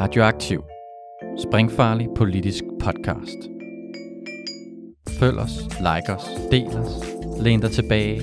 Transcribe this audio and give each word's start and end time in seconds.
Radioaktiv. 0.00 0.64
Springfarlig 1.48 2.08
politisk 2.16 2.64
podcast. 2.80 3.40
Følg 5.20 5.38
os, 5.38 5.56
like 5.88 6.08
os, 6.16 6.24
del 6.50 6.66
os, 6.66 6.92
læn 7.42 7.60
dig 7.60 7.70
tilbage 7.70 8.20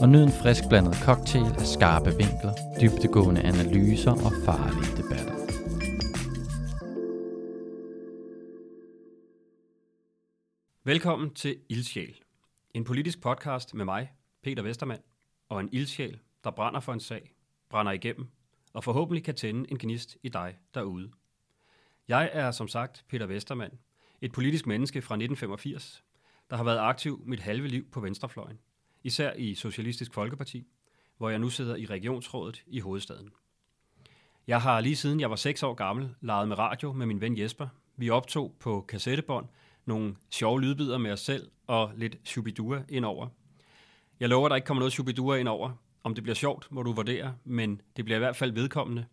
og 0.00 0.08
nyd 0.08 0.22
en 0.22 0.32
frisk 0.42 0.62
blandet 0.68 0.94
cocktail 0.94 1.44
af 1.44 1.66
skarpe 1.66 2.10
vinkler, 2.10 2.54
dybtegående 2.80 3.40
analyser 3.42 4.10
og 4.10 4.32
farlige 4.44 4.92
debatter. 5.00 5.36
Velkommen 10.84 11.34
til 11.34 11.56
Ildsjæl. 11.68 12.20
En 12.74 12.84
politisk 12.84 13.20
podcast 13.20 13.74
med 13.74 13.84
mig, 13.84 14.12
Peter 14.42 14.62
Vestermand, 14.62 15.02
og 15.48 15.60
en 15.60 15.68
ildsjæl, 15.72 16.18
der 16.44 16.50
brænder 16.50 16.80
for 16.80 16.92
en 16.92 17.00
sag, 17.00 17.34
brænder 17.70 17.92
igennem 17.92 18.26
og 18.74 18.84
forhåbentlig 18.84 19.24
kan 19.24 19.34
tænde 19.34 19.70
en 19.70 19.78
gnist 19.78 20.16
i 20.22 20.28
dig 20.28 20.58
derude. 20.74 21.10
Jeg 22.08 22.30
er 22.32 22.50
som 22.50 22.68
sagt 22.68 23.04
Peter 23.08 23.26
Vestermand, 23.26 23.72
et 24.20 24.32
politisk 24.32 24.66
menneske 24.66 25.02
fra 25.02 25.14
1985, 25.14 26.04
der 26.50 26.56
har 26.56 26.64
været 26.64 26.78
aktiv 26.78 27.22
mit 27.26 27.40
halve 27.40 27.68
liv 27.68 27.90
på 27.90 28.00
venstrefløjen, 28.00 28.58
især 29.04 29.32
i 29.32 29.54
Socialistisk 29.54 30.14
Folkeparti, 30.14 30.66
hvor 31.16 31.30
jeg 31.30 31.38
nu 31.38 31.48
sidder 31.48 31.76
i 31.76 31.86
regionsrådet 31.86 32.64
i 32.66 32.80
hovedstaden. 32.80 33.30
Jeg 34.46 34.60
har 34.60 34.80
lige 34.80 34.96
siden 34.96 35.20
jeg 35.20 35.30
var 35.30 35.36
6 35.36 35.62
år 35.62 35.74
gammel 35.74 36.14
leget 36.20 36.48
med 36.48 36.58
radio 36.58 36.92
med 36.92 37.06
min 37.06 37.20
ven 37.20 37.38
Jesper. 37.38 37.68
Vi 37.96 38.10
optog 38.10 38.56
på 38.60 38.84
kassettebånd 38.88 39.46
nogle 39.84 40.16
sjove 40.30 40.60
lydbider 40.60 40.98
med 40.98 41.12
os 41.12 41.20
selv 41.20 41.50
og 41.66 41.92
lidt 41.96 42.16
shubidua 42.24 42.82
indover. 42.88 43.28
Jeg 44.20 44.28
lover, 44.28 44.46
at 44.46 44.50
der 44.50 44.56
ikke 44.56 44.66
kommer 44.66 44.80
noget 44.80 44.92
shubidua 44.92 45.36
indover. 45.36 45.72
Om 46.02 46.14
det 46.14 46.24
bliver 46.24 46.34
sjovt, 46.34 46.72
må 46.72 46.82
du 46.82 46.92
vurdere, 46.92 47.36
men 47.44 47.80
det 47.96 48.04
bliver 48.04 48.18
i 48.18 48.18
hvert 48.18 48.36
fald 48.36 48.52
vedkommende. 48.52 49.06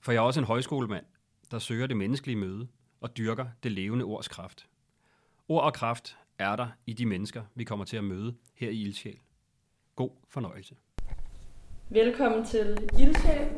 For 0.00 0.12
jeg 0.12 0.18
er 0.18 0.22
også 0.22 0.40
en 0.40 0.46
højskolemand, 0.46 1.04
der 1.50 1.58
søger 1.58 1.86
det 1.86 1.96
menneskelige 1.96 2.36
møde 2.36 2.68
og 3.00 3.16
dyrker 3.16 3.46
det 3.62 3.72
levende 3.72 4.04
ords 4.04 4.28
kraft. 4.28 4.68
Ord 5.48 5.64
og 5.64 5.74
kraft 5.74 6.18
er 6.38 6.56
der 6.56 6.68
i 6.86 6.92
de 6.92 7.06
mennesker, 7.06 7.42
vi 7.54 7.64
kommer 7.64 7.84
til 7.84 7.96
at 7.96 8.04
møde 8.04 8.34
her 8.54 8.70
i 8.70 8.80
Ildsjæl. 8.80 9.18
God 9.96 10.10
fornøjelse. 10.28 10.76
Velkommen 11.88 12.44
til 12.44 12.90
Ildsjæl. 12.98 13.48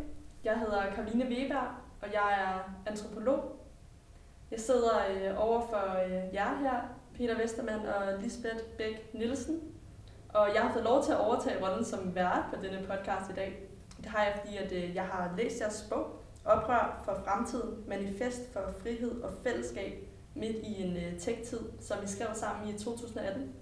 Jeg 0.45 0.58
hedder 0.58 0.95
Karoline 0.95 1.25
Weber, 1.25 1.83
og 2.03 2.08
jeg 2.12 2.41
er 2.41 2.91
antropolog. 2.91 3.67
Jeg 4.50 4.61
sidder 4.61 4.91
øh, 5.11 5.48
over 5.48 5.61
for 5.61 6.05
øh, 6.05 6.34
jer 6.34 6.58
her, 6.58 6.80
Peter 7.14 7.39
Vestermand 7.39 7.86
og 7.86 8.23
Lisbeth 8.23 8.64
Bæk 8.78 9.14
Nielsen. 9.14 9.61
Og 10.28 10.48
jeg 10.55 10.62
har 10.62 10.73
fået 10.73 10.84
lov 10.84 11.05
til 11.05 11.12
at 11.12 11.19
overtage 11.20 11.67
rollen 11.67 11.84
som 11.84 12.14
vært 12.14 12.45
på 12.55 12.62
denne 12.62 12.86
podcast 12.86 13.30
i 13.30 13.34
dag. 13.34 13.62
Det 13.97 14.06
har 14.06 14.25
jeg, 14.25 14.41
fordi 14.41 14.56
at, 14.56 14.73
øh, 14.73 14.95
jeg 14.95 15.05
har 15.05 15.34
læst 15.36 15.61
jeres 15.61 15.86
bog, 15.91 16.17
Oprør 16.49 17.03
for 17.05 17.21
fremtiden, 17.25 17.85
manifest 17.87 18.53
for 18.53 18.61
frihed 18.83 19.21
og 19.23 19.33
fællesskab 19.43 20.09
midt 20.35 20.57
i 20.57 20.83
en 20.83 20.97
uh, 20.97 21.21
tech-tid, 21.21 21.61
som 21.81 22.03
vi 22.03 22.07
skrev 22.09 22.29
sammen 22.35 22.75
i 22.75 22.79
2018. 22.79 23.53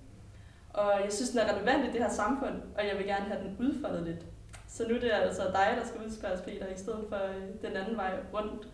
Og 0.70 0.92
jeg 1.04 1.12
synes, 1.12 1.30
den 1.30 1.38
er 1.38 1.54
relevant 1.54 1.84
i 1.84 1.92
det 1.92 2.00
her 2.00 2.10
samfund, 2.10 2.62
og 2.78 2.86
jeg 2.86 2.96
vil 2.98 3.06
gerne 3.06 3.24
have 3.24 3.42
den 3.44 3.56
udfoldet 3.60 4.02
lidt. 4.02 4.26
Så 4.68 4.88
nu 4.88 4.94
er 4.94 5.00
det 5.00 5.10
altså 5.12 5.42
dig, 5.42 5.76
der 5.80 5.86
skal 5.86 6.00
udspørges, 6.06 6.40
Peter, 6.40 6.66
i 6.66 6.78
stedet 6.78 7.06
for 7.08 7.16
øh, 7.16 7.42
den 7.62 7.76
anden 7.76 7.96
vej 7.96 8.14
rundt. 8.34 8.68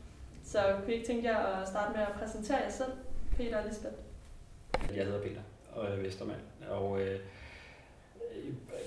Så 0.45 0.77
kunne 0.81 0.93
I 0.93 0.97
ikke 0.97 1.07
tænke 1.07 1.29
jer 1.29 1.39
at 1.39 1.69
starte 1.69 1.93
med 1.97 2.01
at 2.01 2.13
præsentere 2.19 2.59
jer 2.59 2.71
selv, 2.71 2.93
Peter 3.37 3.59
og 3.59 3.69
Lisbeth? 3.69 3.95
Jeg 4.97 5.05
hedder 5.05 5.23
Peter 5.23 5.41
og 5.75 5.87
er 5.87 5.97
Vestermand, 5.97 6.41
og 6.71 7.01
øh, 7.01 7.21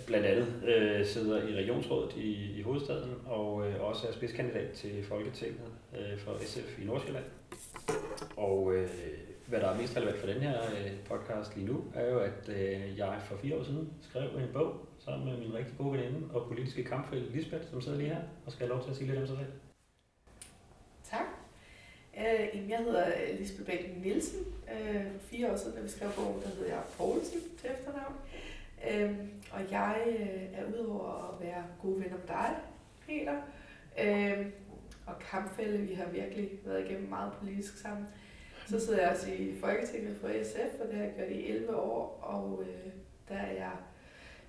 blandt 0.08 0.26
andet 0.26 0.64
øh, 0.68 1.06
sidder 1.06 1.48
i 1.48 1.56
regionsrådet 1.56 2.16
i, 2.18 2.60
i 2.60 2.62
hovedstaden, 2.62 3.14
og 3.26 3.68
øh, 3.68 3.84
også 3.84 4.08
er 4.08 4.12
spidskandidat 4.12 4.72
til 4.72 5.04
Folketinget 5.04 5.72
øh, 5.98 6.20
for 6.20 6.38
SF 6.40 6.80
i 6.82 6.86
Nordsjælland. 6.86 7.26
Og 8.38 8.74
øh, 8.76 8.90
hvad 9.48 9.60
der 9.60 9.68
er 9.68 9.78
mest 9.78 9.98
relevant 9.98 10.20
for 10.20 10.28
den 10.28 10.42
her 10.42 10.62
øh, 10.62 10.92
podcast 11.06 11.56
lige 11.56 11.68
nu, 11.68 11.84
er 11.96 12.12
jo, 12.12 12.20
at 12.20 12.50
øh, 12.50 12.98
jeg 12.98 13.22
for 13.26 13.38
fire 13.38 13.56
år 13.56 13.64
siden 13.64 13.94
skrev 14.02 14.30
en 14.38 14.54
bog 14.54 14.76
sammen 15.00 15.26
med 15.26 15.38
min 15.38 15.54
rigtig 15.54 15.74
gode 15.78 15.92
veninde 15.92 16.28
og 16.34 16.48
politiske 16.48 16.84
kampfælde 16.84 17.32
Lisbeth, 17.32 17.70
som 17.70 17.82
sidder 17.82 17.98
lige 17.98 18.10
her, 18.10 18.22
og 18.46 18.52
skal 18.52 18.68
have 18.68 18.76
lov 18.76 18.84
til 18.84 18.92
at 18.92 18.98
sige 18.98 19.08
lidt 19.08 19.20
om 19.20 19.28
sig 19.28 19.38
selv. 19.38 19.52
Tak. 21.04 21.26
Øh, 22.18 22.70
jeg 22.70 22.78
hedder 22.78 23.06
Lisbeth 23.40 23.66
Bæk 23.70 23.98
Nielsen. 24.04 24.40
Øh, 24.74 25.02
for 25.20 25.28
fire 25.28 25.52
år 25.52 25.56
siden, 25.56 25.76
da 25.76 25.82
vi 25.82 25.90
skrev 25.90 26.10
bogen, 26.16 26.42
der 26.42 26.50
hedder 26.50 26.68
jeg 26.68 26.82
Poulsen 26.98 27.42
til 27.62 27.70
efternavn. 27.70 28.16
Øhm, 28.92 29.30
og 29.52 29.72
jeg 29.72 30.04
øh, 30.08 30.60
er 30.60 30.66
udover 30.74 31.34
at 31.34 31.48
være 31.48 31.64
gode 31.82 32.00
venner 32.00 32.18
med 32.18 32.28
dig, 32.28 32.56
Peter, 33.08 33.42
øhm, 34.00 34.52
og 35.06 35.20
kampfælde, 35.20 35.78
vi 35.78 35.94
har 35.94 36.06
virkelig 36.06 36.50
været 36.66 36.86
igennem 36.86 37.10
meget 37.10 37.34
politisk 37.40 37.78
sammen. 37.78 38.08
Så 38.68 38.80
sidder 38.80 39.02
jeg 39.02 39.12
også 39.12 39.32
i 39.32 39.60
Folketinget 39.60 40.18
for 40.18 40.28
SF, 40.28 40.80
og 40.82 40.88
det 40.88 40.96
har 40.96 41.04
jeg 41.04 41.14
gjort 41.16 41.32
i 41.32 41.50
11 41.50 41.76
år, 41.76 42.20
og 42.22 42.64
øh, 42.64 42.92
der 43.30 43.36
er 43.36 43.52
jeg 43.52 43.72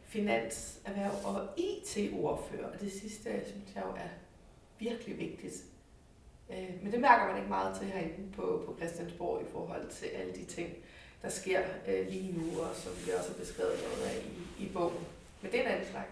finans, 0.05 0.81
erhverv 0.85 1.13
og 1.25 1.49
IT-ordfører, 1.57 2.67
og 2.67 2.81
det 2.81 2.93
sidste, 2.93 3.31
synes 3.47 3.75
jeg 3.75 3.83
jo 3.85 3.91
er 3.91 4.09
virkelig 4.79 5.19
vigtigt. 5.19 5.65
Øh, 6.51 6.83
men 6.83 6.93
det 6.93 7.01
mærker 7.01 7.27
man 7.27 7.37
ikke 7.37 7.49
meget 7.49 7.77
til 7.77 7.87
herinde 7.87 8.33
på, 8.33 8.63
på 8.67 8.77
Christiansborg 8.79 9.43
i 9.43 9.51
forhold 9.53 9.89
til 9.89 10.07
alle 10.07 10.33
de 10.33 10.45
ting, 10.45 10.69
der 11.23 11.29
sker 11.29 11.61
øh, 11.89 12.09
lige 12.09 12.33
nu, 12.33 12.61
og 12.61 12.77
som 12.77 12.93
vi 13.07 13.11
også 13.19 13.29
har 13.29 13.39
beskrevet 13.39 13.73
noget 13.83 14.11
af 14.11 14.17
i, 14.59 14.65
i 14.65 14.69
bogen. 14.69 15.05
Men 15.43 15.53
det 15.53 15.61
er 15.61 15.65
en 15.65 15.71
anden 15.71 15.87
snak. 15.91 16.07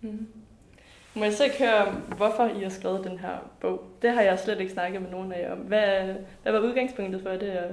Mm. 0.00 0.26
Må 1.14 1.24
jeg 1.24 1.34
så 1.34 1.44
ikke 1.44 1.58
høre, 1.58 1.92
hvorfor 1.92 2.46
I 2.46 2.62
har 2.62 2.70
skrevet 2.70 3.04
den 3.04 3.18
her 3.18 3.50
bog? 3.60 3.84
Det 4.02 4.10
har 4.10 4.22
jeg 4.22 4.38
slet 4.38 4.60
ikke 4.60 4.72
snakket 4.72 5.02
med 5.02 5.10
nogen 5.10 5.32
af 5.32 5.42
jer 5.42 5.52
om. 5.52 5.58
Hvad, 5.58 6.14
hvad 6.42 6.52
var 6.52 6.60
udgangspunktet 6.60 7.22
for 7.22 7.30
det, 7.30 7.58
og 7.58 7.70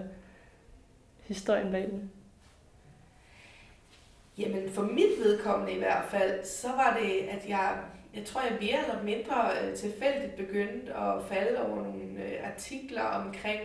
historien 1.24 1.72
bag 1.72 1.81
den? 1.81 2.12
Jamen, 4.38 4.69
for 4.72 4.81
mit 4.81 5.19
vedkommende 5.24 5.74
i 5.74 5.78
hvert 5.78 6.06
fald, 6.09 6.45
så 6.45 6.68
var 6.68 7.00
det, 7.01 7.19
at 7.19 7.50
jeg, 7.50 7.78
jeg 8.16 8.25
tror, 8.25 8.41
jeg 8.41 8.57
mere 8.62 8.80
eller 8.90 9.03
mindre 9.03 9.51
øh, 9.63 9.75
tilfældigt 9.75 10.35
begyndte 10.35 10.94
at 10.94 11.24
falde 11.30 11.66
over 11.66 11.75
nogle 11.75 12.24
øh, 12.24 12.51
artikler 12.53 13.03
omkring 13.03 13.62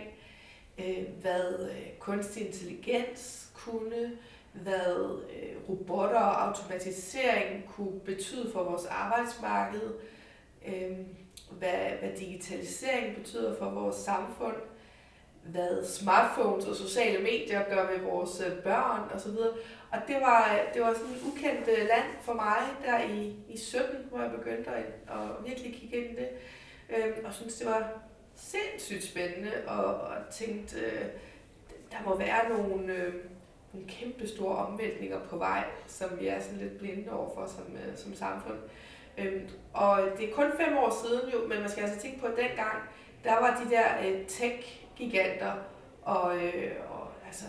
øh, 0.79 1.03
hvad 1.21 1.69
øh, 1.71 1.87
kunstig 1.99 2.47
intelligens 2.47 3.51
kunne, 3.55 4.11
hvad 4.53 5.21
øh, 5.29 5.69
robotter 5.69 6.19
og 6.19 6.47
automatisering 6.47 7.65
kunne 7.67 7.99
betyde 7.99 8.51
for 8.53 8.63
vores 8.63 8.85
arbejdsmarked, 8.85 9.93
øh, 10.67 10.97
hvad, 11.51 11.89
hvad 11.99 12.17
digitalisering 12.19 13.15
betyder 13.15 13.55
for 13.57 13.69
vores 13.69 13.95
samfund, 13.95 14.55
hvad 15.43 15.85
smartphones 15.85 16.65
og 16.65 16.75
sociale 16.75 17.23
medier 17.23 17.63
gør 17.69 17.91
ved 17.91 17.99
vores 17.99 18.41
øh, 18.47 18.63
børn 18.63 19.09
osv. 19.13 19.37
Og 19.91 19.99
det 20.07 20.15
var, 20.21 20.59
det 20.73 20.81
var 20.81 20.93
sådan 20.93 21.09
et 21.09 21.21
ukendt 21.27 21.67
øh, 21.67 21.87
land 21.87 22.07
for 22.21 22.33
mig 22.33 22.57
der 22.85 23.03
i, 23.03 23.35
i 23.49 23.57
17, 23.57 23.95
hvor 24.09 24.21
jeg 24.21 24.31
begyndte 24.31 24.69
at, 24.69 24.85
at 25.07 25.45
virkelig 25.45 25.73
kigge 25.73 25.97
ind 25.97 26.17
i 26.17 26.21
det. 26.21 26.29
Øh, 26.89 27.13
og 27.25 27.33
synes 27.33 27.55
det 27.55 27.67
var 27.67 28.01
sindssygt 28.39 29.03
spændende, 29.03 29.51
og, 29.67 29.85
og 29.85 30.15
tænkte, 30.31 30.79
øh, 30.79 31.05
der 31.91 31.97
må 32.05 32.17
være 32.17 32.49
nogle, 32.49 32.93
øh, 32.93 33.13
nogle 33.73 33.87
kæmpe 33.87 34.27
store 34.27 34.55
omvæltninger 34.55 35.19
på 35.29 35.37
vej, 35.37 35.63
som 35.87 36.19
vi 36.19 36.27
er 36.27 36.39
sådan 36.39 36.59
lidt 36.59 36.77
blinde 36.77 37.11
overfor 37.11 37.47
som, 37.47 37.63
øh, 37.75 37.97
som 37.97 38.13
samfund. 38.15 38.57
Øh, 39.17 39.41
og 39.73 40.01
det 40.17 40.29
er 40.29 40.33
kun 40.33 40.51
fem 40.57 40.77
år 40.77 40.97
siden 41.03 41.31
jo, 41.33 41.47
men 41.47 41.59
man 41.59 41.69
skal 41.69 41.83
altså 41.83 41.99
tænke 41.99 42.19
på, 42.19 42.25
at 42.25 42.37
dengang, 42.37 42.77
der 43.23 43.39
var 43.39 43.63
de 43.63 43.69
der 43.75 43.85
øh, 44.05 44.25
tech-giganter, 44.27 45.53
og, 46.01 46.37
øh, 46.37 46.71
og 46.89 47.07
altså 47.27 47.45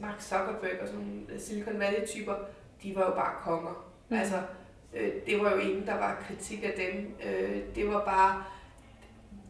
Mark 0.00 0.20
Zuckerberg 0.20 0.80
og 0.80 0.88
sådan 0.88 1.00
nogle 1.00 1.40
Silicon 1.40 1.80
Valley-typer, 1.80 2.34
de 2.82 2.94
var 2.94 3.04
jo 3.04 3.14
bare 3.14 3.34
konger. 3.42 3.92
Mm. 4.08 4.16
Altså, 4.16 4.42
øh, 4.94 5.12
det 5.26 5.40
var 5.40 5.50
jo 5.50 5.58
ingen, 5.58 5.86
der 5.86 5.94
var 5.94 6.24
kritik 6.28 6.64
af 6.64 6.74
dem. 6.76 7.14
Øh, 7.26 7.62
det 7.74 7.88
var 7.88 8.04
bare 8.04 8.44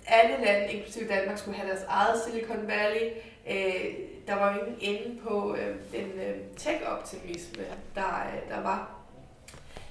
alle 0.06 0.44
lande, 0.44 0.72
inklusive 0.72 1.08
Danmark, 1.08 1.38
skulle 1.38 1.56
have 1.56 1.70
deres 1.70 1.84
eget 1.88 2.20
Silicon 2.26 2.68
Valley. 2.68 3.10
Øh, 3.50 3.94
der 4.26 4.34
var 4.34 4.54
jo 4.54 4.60
ingen 4.60 4.78
ende 4.80 5.20
på 5.20 5.56
øh, 5.56 5.76
den 5.92 6.20
øh, 6.20 6.36
tech-optimisme, 6.56 7.62
der, 7.94 8.32
øh, 8.34 8.50
der 8.50 8.62
var. 8.62 9.00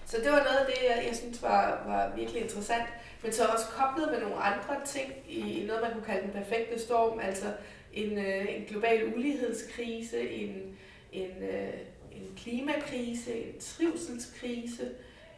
Så 0.06 0.18
det 0.18 0.32
var 0.32 0.44
noget 0.44 0.58
af 0.58 0.66
det, 0.66 0.76
jeg, 0.90 1.06
jeg 1.08 1.16
synes 1.16 1.42
var, 1.42 1.84
var 1.86 2.12
virkelig 2.16 2.42
interessant. 2.42 2.84
Men 3.24 3.34
så 3.34 3.46
også 3.46 3.66
koblet 3.66 4.12
med 4.12 4.22
nogle 4.22 4.36
andre 4.36 4.86
ting 4.86 5.14
i 5.30 5.64
noget, 5.68 5.82
man 5.82 5.94
kunne 5.94 6.06
kalde 6.06 6.22
den 6.22 6.44
perfekte 6.44 6.80
storm, 6.80 7.20
altså 7.20 7.46
en, 7.94 8.18
øh, 8.18 8.56
en 8.56 8.66
global 8.66 9.14
ulighedskrise, 9.16 10.30
en, 10.30 10.78
en, 11.12 11.44
øh, 11.44 11.74
en 12.12 12.38
klimakrise, 12.38 13.36
en 13.36 13.60
trivselskrise. 13.60 14.92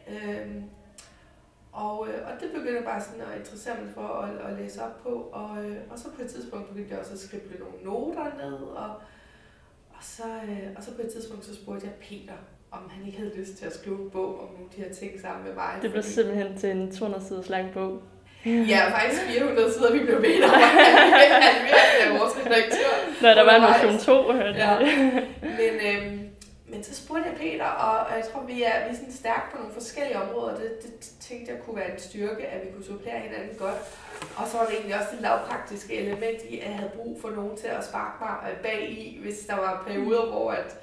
Øh, 0.08 0.46
og, 1.84 2.08
øh, 2.08 2.18
og 2.28 2.32
det 2.40 2.48
begyndte 2.54 2.80
jeg 2.80 2.84
bare 2.92 3.02
sådan 3.06 3.20
at 3.20 3.38
interessere 3.38 3.76
mig 3.82 3.90
for 3.94 4.08
at, 4.24 4.32
at 4.46 4.52
læse 4.60 4.82
op 4.82 4.96
på. 5.02 5.12
Og, 5.40 5.64
øh, 5.64 5.76
og 5.90 5.98
så 5.98 6.06
på 6.16 6.22
et 6.22 6.30
tidspunkt 6.30 6.68
begyndte 6.68 6.90
jeg 6.92 7.00
også 7.00 7.12
at 7.12 7.18
skrive 7.26 7.42
nogle 7.64 7.78
noter 7.84 8.28
ned. 8.42 8.58
Og, 8.82 8.90
og, 9.96 10.02
så, 10.16 10.28
øh, 10.48 10.68
og 10.76 10.82
så 10.82 10.90
på 10.96 11.02
et 11.02 11.12
tidspunkt 11.12 11.44
så 11.44 11.54
spurgte 11.54 11.86
jeg 11.86 11.94
Peter, 12.08 12.38
om 12.70 12.82
han 12.90 13.06
ikke 13.06 13.18
havde 13.18 13.32
lyst 13.40 13.54
til 13.58 13.66
at 13.66 13.74
skrive 13.74 13.98
en 14.02 14.10
bog 14.10 14.40
om 14.40 14.48
nogle 14.54 14.66
af 14.68 14.74
de 14.76 14.82
her 14.82 14.92
ting 14.94 15.20
sammen 15.20 15.44
med 15.46 15.54
mig. 15.54 15.72
Det 15.82 15.90
blev 15.90 16.02
simpelthen 16.02 16.58
til 16.58 16.70
en 16.70 16.92
200 16.92 17.24
siders 17.24 17.48
lang 17.48 17.72
bog. 17.74 18.02
Ja, 18.46 18.80
faktisk 18.90 19.22
400 19.22 19.72
sider, 19.72 19.92
vi 19.92 19.98
blev 19.98 20.20
bedt 20.20 20.44
om 20.44 20.50
at 20.50 20.60
halvere 21.48 22.18
vores 22.18 22.36
redaktør. 22.36 22.92
Nå, 23.22 23.28
der 23.28 23.44
var 23.44 23.54
en 23.56 23.62
version 23.62 23.98
2, 23.98 24.32
hørte 24.32 24.58
Ja. 24.58 24.78
Men, 25.42 25.74
øhm, 25.88 26.25
men 26.68 26.82
så 26.82 26.94
spurgte 26.94 27.28
jeg 27.28 27.36
Peter, 27.38 27.64
og 27.64 28.16
jeg 28.16 28.24
tror, 28.32 28.42
vi 28.42 28.62
er, 28.62 28.84
vi 28.84 28.90
er 28.90 28.94
sådan 28.94 29.12
stærke 29.12 29.50
på 29.52 29.58
nogle 29.58 29.72
forskellige 29.72 30.20
områder. 30.20 30.56
Det, 30.56 30.82
det 30.82 31.12
tænkte 31.20 31.52
jeg 31.52 31.62
kunne 31.62 31.76
være 31.76 31.92
en 31.92 31.98
styrke, 31.98 32.46
at 32.46 32.66
vi 32.66 32.72
kunne 32.72 32.84
supplere 32.84 33.20
hinanden 33.20 33.56
godt. 33.58 33.78
Og 34.36 34.48
så 34.48 34.58
var 34.58 34.64
det 34.66 34.74
egentlig 34.74 34.98
også 34.98 35.08
det 35.12 35.20
lavpraktiske 35.20 35.94
element 35.94 36.42
i, 36.42 36.58
at 36.58 36.68
jeg 36.68 36.76
havde 36.78 36.92
brug 36.96 37.20
for 37.20 37.30
nogen 37.30 37.56
til 37.56 37.66
at 37.66 37.84
sparke 37.84 38.24
mig 38.24 38.50
øh, 38.50 38.62
bag 38.62 38.90
i, 38.90 39.18
hvis 39.22 39.38
der 39.38 39.54
var 39.54 39.84
perioder, 39.86 40.26
hvor 40.30 40.50
at, 40.50 40.78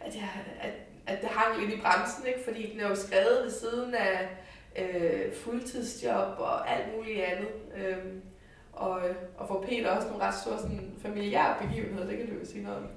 at, 0.00 0.14
jeg, 0.14 0.28
at, 0.60 0.72
at 1.06 1.20
det 1.20 1.28
hang 1.28 1.60
lidt 1.60 1.72
i 1.72 1.80
bremsen, 1.80 2.26
ikke? 2.26 2.44
fordi 2.44 2.72
den 2.72 2.80
er 2.80 2.88
jo 2.88 2.94
skrevet 2.94 3.40
ved 3.44 3.50
siden 3.50 3.94
af 3.94 4.28
øh, 4.76 5.34
fuldtidsjob 5.34 6.38
og 6.38 6.70
alt 6.70 6.96
muligt 6.96 7.24
andet. 7.24 7.48
Øhm, 7.76 8.22
og, 8.72 9.00
og 9.36 9.48
for 9.48 9.64
Peter 9.68 9.90
også 9.90 10.08
nogle 10.08 10.24
ret 10.24 10.34
store 10.34 10.58
sådan, 10.58 10.94
familiære 11.02 11.56
begivenheder, 11.60 12.06
det 12.06 12.18
kan 12.18 12.26
du 12.26 12.34
jo 12.34 12.44
sige 12.44 12.62
noget 12.62 12.78
om. 12.78 12.88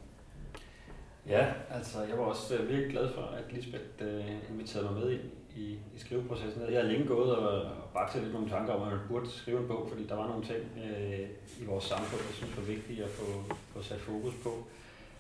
Ja, 1.30 1.46
altså 1.70 2.04
jeg 2.10 2.18
var 2.18 2.24
også 2.24 2.56
øh, 2.56 2.70
virkelig 2.70 2.92
glad 2.92 3.14
for, 3.14 3.22
at 3.22 3.54
Lisbeth 3.54 3.84
øh, 4.02 4.26
inviterede 4.50 4.92
mig 4.92 5.00
med 5.00 5.12
ind 5.12 5.22
i, 5.56 5.78
i 5.96 6.00
skriveprocessen. 6.00 6.62
Jeg 6.72 6.82
har 6.82 6.88
længe 6.88 7.08
gået 7.08 7.36
og, 7.36 7.62
og 7.62 7.90
bakset 7.94 8.22
lidt 8.22 8.34
nogle 8.34 8.50
tanker 8.50 8.74
om, 8.74 8.82
at 8.82 8.88
man 8.88 9.00
burde 9.10 9.30
skrive 9.30 9.60
en 9.60 9.68
bog, 9.68 9.88
fordi 9.90 10.08
der 10.08 10.16
var 10.16 10.28
nogle 10.28 10.46
ting 10.46 10.60
øh, 10.86 11.28
i 11.62 11.66
vores 11.66 11.84
samfund, 11.84 12.22
jeg 12.22 12.36
synes 12.36 12.58
var 12.58 12.64
vigtige 12.64 13.04
at 13.04 13.10
få, 13.10 13.26
få 13.74 13.82
sat 13.82 14.00
fokus 14.00 14.34
på. 14.44 14.68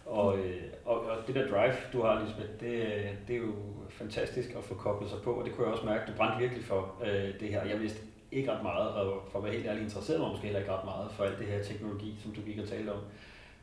Og, 0.05 0.37
øh, 0.37 0.63
og, 0.85 0.99
og 1.01 1.27
det 1.27 1.35
der 1.35 1.47
drive, 1.47 1.73
du 1.93 2.01
har, 2.01 2.23
Lisbeth, 2.23 2.59
det, 2.59 2.73
øh, 2.73 3.11
det 3.27 3.35
er 3.35 3.39
jo 3.39 3.53
fantastisk 3.89 4.49
at 4.57 4.63
få 4.63 4.73
koblet 4.75 5.09
sig 5.09 5.19
på, 5.21 5.33
og 5.33 5.45
det 5.45 5.53
kunne 5.53 5.65
jeg 5.65 5.73
også 5.73 5.85
mærke, 5.85 6.11
du 6.11 6.17
brændte 6.17 6.39
virkelig 6.39 6.65
for 6.65 6.95
øh, 7.05 7.39
det 7.39 7.49
her. 7.49 7.65
Jeg 7.65 7.79
vidste 7.79 7.99
ikke 8.31 8.51
ret 8.51 8.63
meget, 8.63 8.89
og 8.89 9.23
for 9.31 9.39
at 9.39 9.45
være 9.45 9.53
helt 9.53 9.67
ærlig 9.67 9.83
interesseret 9.83 10.19
mig 10.19 10.29
måske 10.29 10.43
heller 10.43 10.59
ikke 10.59 10.71
ret 10.71 10.85
meget 10.85 11.11
for 11.11 11.23
alt 11.23 11.39
det 11.39 11.47
her 11.47 11.63
teknologi, 11.63 12.15
som 12.23 12.31
du 12.31 12.41
gik 12.41 12.59
og 12.59 12.67
talte 12.67 12.89
om. 12.89 12.99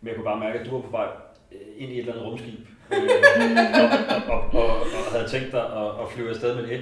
Men 0.05 0.09
jeg 0.09 0.17
kunne 0.17 0.31
bare 0.33 0.41
mærke, 0.41 0.59
at 0.59 0.67
du 0.67 0.71
var 0.71 0.83
på 0.83 0.91
vej 0.91 1.09
øh, 1.53 1.59
ind 1.77 1.93
i 1.93 1.95
et 1.95 2.01
eller 2.01 2.13
andet 2.13 2.27
rumskib, 2.27 2.61
øh, 2.93 3.09
og, 3.83 3.89
og, 4.35 4.41
og, 4.41 4.41
og, 4.63 4.71
og 5.07 5.13
havde 5.13 5.29
tænkt 5.29 5.53
dig 5.53 5.65
at, 5.83 5.89
at 6.03 6.07
flyve 6.13 6.31
afsted 6.31 6.55
med 6.55 6.67
det. 6.67 6.81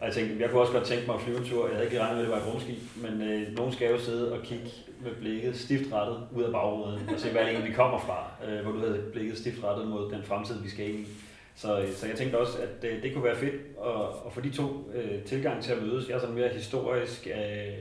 Og 0.00 0.06
jeg 0.06 0.14
tænkte, 0.14 0.36
jeg 0.40 0.50
kunne 0.50 0.60
også 0.60 0.72
godt 0.72 0.84
tænke 0.84 1.06
mig 1.06 1.14
at 1.14 1.20
flyve 1.20 1.38
en 1.38 1.44
tur. 1.44 1.66
Jeg 1.66 1.76
havde 1.76 1.86
ikke 1.86 2.00
regnet 2.00 2.16
med, 2.16 2.24
at 2.24 2.30
det 2.30 2.36
var 2.36 2.42
et 2.42 2.52
rumskib, 2.52 2.78
men 3.04 3.22
øh, 3.28 3.56
nogen 3.56 3.72
skal 3.72 3.90
jo 3.90 3.98
sidde 3.98 4.32
og 4.32 4.42
kigge 4.42 4.70
med 5.00 5.10
blikket 5.20 5.56
stift 5.56 5.92
rettet 5.92 6.18
ud 6.36 6.42
af 6.42 6.52
bagruden 6.52 7.08
og 7.14 7.20
se, 7.20 7.30
hvad 7.30 7.40
det 7.40 7.50
egentlig 7.50 7.70
vi 7.70 7.76
kommer 7.76 7.98
fra, 7.98 8.30
øh, 8.46 8.62
hvor 8.62 8.72
du 8.72 8.78
havde 8.78 9.04
blikket 9.12 9.38
stift 9.38 9.64
rettet 9.64 9.88
mod 9.88 10.10
den 10.10 10.22
fremtid, 10.22 10.62
vi 10.62 10.70
skal 10.70 10.88
ind 10.88 10.98
i. 10.98 11.06
Så, 11.54 11.80
øh, 11.80 11.92
så 11.92 12.06
jeg 12.06 12.16
tænkte 12.16 12.38
også, 12.38 12.58
at 12.58 12.82
det, 12.82 13.02
det 13.02 13.12
kunne 13.12 13.24
være 13.24 13.36
fedt 13.36 13.54
at, 13.86 14.00
at 14.26 14.32
få 14.32 14.40
de 14.40 14.50
to 14.50 14.90
øh, 14.94 15.22
tilgang 15.22 15.62
til 15.62 15.72
at 15.72 15.82
mødes. 15.82 16.08
Jeg 16.08 16.14
er 16.14 16.20
sådan 16.20 16.34
mere 16.34 16.48
historisk 16.48 17.26
øh, 17.26 17.72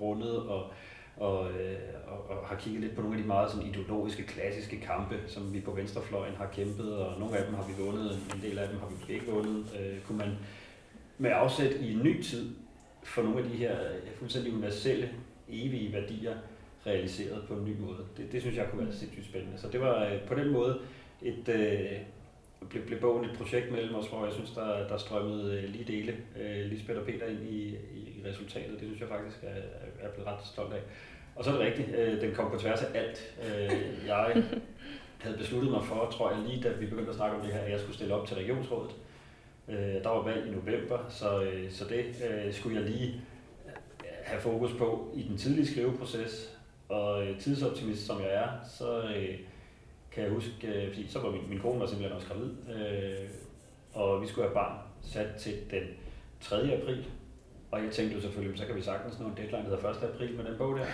rundet 0.00 0.36
og, 0.36 0.72
og, 1.16 1.50
øh, 1.50 1.78
og, 2.12 2.38
og 2.38 2.46
har 2.46 2.56
kigget 2.56 2.80
lidt 2.80 2.94
på 2.94 3.02
nogle 3.02 3.16
af 3.16 3.22
de 3.22 3.28
meget 3.28 3.50
sådan 3.50 3.66
ideologiske, 3.66 4.22
klassiske 4.22 4.80
kampe, 4.80 5.20
som 5.26 5.54
vi 5.54 5.60
på 5.60 5.70
venstrefløjen 5.70 6.34
har 6.34 6.48
kæmpet, 6.52 6.96
og 6.96 7.20
nogle 7.20 7.38
af 7.38 7.46
dem 7.46 7.54
har 7.54 7.66
vi 7.66 7.84
vundet, 7.84 8.18
en 8.34 8.42
del 8.42 8.58
af 8.58 8.68
dem 8.68 8.78
har 8.78 8.88
vi 8.88 9.14
ikke 9.14 9.26
vundet. 9.26 9.66
Øh, 9.80 10.00
kunne 10.00 10.18
man 10.18 10.30
med 11.18 11.30
afsæt 11.34 11.72
i 11.80 11.92
en 11.92 12.02
ny 12.02 12.22
tid 12.22 12.50
få 13.04 13.22
nogle 13.22 13.38
af 13.38 13.44
de 13.44 13.56
her 13.56 13.76
fuldstændig 14.18 14.52
universelle, 14.52 15.10
evige 15.48 15.92
værdier 15.92 16.34
realiseret 16.86 17.44
på 17.48 17.54
en 17.54 17.64
ny 17.64 17.76
måde. 17.80 17.98
Det, 18.16 18.32
det 18.32 18.40
synes 18.40 18.56
jeg 18.56 18.66
kunne 18.70 18.84
være 18.84 18.94
sindssygt 18.94 19.26
spændende. 19.26 19.58
Så 19.58 19.68
det 19.68 19.80
var 19.80 20.04
øh, 20.04 20.20
på 20.26 20.34
den 20.34 20.52
måde 20.52 20.78
et, 21.22 21.48
øh, 21.48 21.98
blev, 22.70 22.86
blev 22.86 23.00
bogen 23.00 23.24
et 23.24 23.36
projekt 23.38 23.72
mellem 23.72 23.94
os, 23.94 24.06
hvor 24.06 24.24
jeg 24.24 24.32
synes, 24.32 24.50
der, 24.50 24.88
der 24.88 24.96
strømmede 24.96 25.62
øh, 25.62 25.68
lige 25.68 25.84
dele 25.84 26.16
øh, 26.40 26.66
Lisbeth 26.66 26.98
og 26.98 27.06
Peter 27.06 27.26
ind 27.26 27.42
i, 27.42 27.76
i, 27.94 28.18
i 28.18 28.22
resultatet. 28.28 28.80
Det 28.80 28.88
synes 28.88 29.00
jeg 29.00 29.08
faktisk 29.08 29.36
er, 29.42 29.62
er 30.06 30.10
blevet 30.10 30.28
ret 30.28 30.46
stolt 30.46 30.72
af. 30.72 30.80
Og 31.36 31.44
så 31.44 31.50
er 31.50 31.54
det 31.54 31.66
rigtigt, 31.66 31.96
øh, 31.96 32.20
den 32.20 32.34
kom 32.34 32.50
på 32.50 32.58
tværs 32.58 32.82
af 32.82 32.98
alt. 32.98 33.34
Øh, 33.44 34.06
jeg 34.06 34.42
havde 35.18 35.38
besluttet 35.38 35.70
mig 35.70 35.84
for, 35.84 36.10
tror 36.10 36.30
jeg 36.30 36.40
lige 36.48 36.62
da 36.62 36.72
vi 36.72 36.86
begyndte 36.86 37.10
at 37.10 37.16
snakke 37.16 37.36
om 37.36 37.42
det 37.42 37.52
her, 37.52 37.60
at 37.60 37.70
jeg 37.70 37.80
skulle 37.80 37.94
stille 37.94 38.14
op 38.14 38.26
til 38.26 38.36
regionsrådet. 38.36 38.94
Øh, 39.68 40.02
der 40.02 40.08
var 40.08 40.22
valg 40.22 40.46
i 40.46 40.50
november, 40.50 40.98
så, 41.08 41.42
øh, 41.42 41.70
så 41.70 41.84
det 41.84 42.04
øh, 42.30 42.54
skulle 42.54 42.80
jeg 42.80 42.90
lige 42.90 43.22
øh, 43.66 43.72
have 44.24 44.40
fokus 44.40 44.72
på 44.78 45.12
i 45.14 45.22
den 45.22 45.36
tidlige 45.36 45.66
skriveproces. 45.66 46.58
Og 46.88 47.26
øh, 47.26 47.38
tidsoptimist 47.38 48.06
som 48.06 48.20
jeg 48.20 48.34
er, 48.34 48.48
så 48.78 49.02
øh, 49.02 49.38
kan 50.12 50.24
jeg 50.24 50.30
huske, 50.32 50.66
øh, 50.66 50.88
fordi 50.88 51.08
så 51.08 51.18
var 51.18 51.30
min, 51.30 51.48
min 51.48 51.58
kone 51.58 51.80
var 51.80 51.86
simpelthen 51.86 52.16
også 52.16 52.28
gravid, 52.28 52.50
øh, 52.74 53.28
og 53.94 54.22
vi 54.22 54.26
skulle 54.26 54.48
have 54.48 54.54
barn 54.54 54.78
sat 55.02 55.26
til 55.38 55.52
den 55.70 55.82
3. 56.40 56.56
april. 56.56 57.04
Og 57.72 57.82
jeg 57.84 57.90
tænkte 57.90 58.14
jo 58.16 58.20
selvfølgelig, 58.22 58.58
så 58.58 58.66
kan 58.66 58.76
vi 58.76 58.82
sagtens 58.82 59.20
nå 59.20 59.26
en 59.26 59.32
deadline, 59.36 59.70
der 59.70 59.76
hedder 59.76 59.90
1. 59.90 60.14
april 60.14 60.36
med 60.36 60.44
den 60.44 60.58
bog 60.58 60.76
der. 60.76 60.84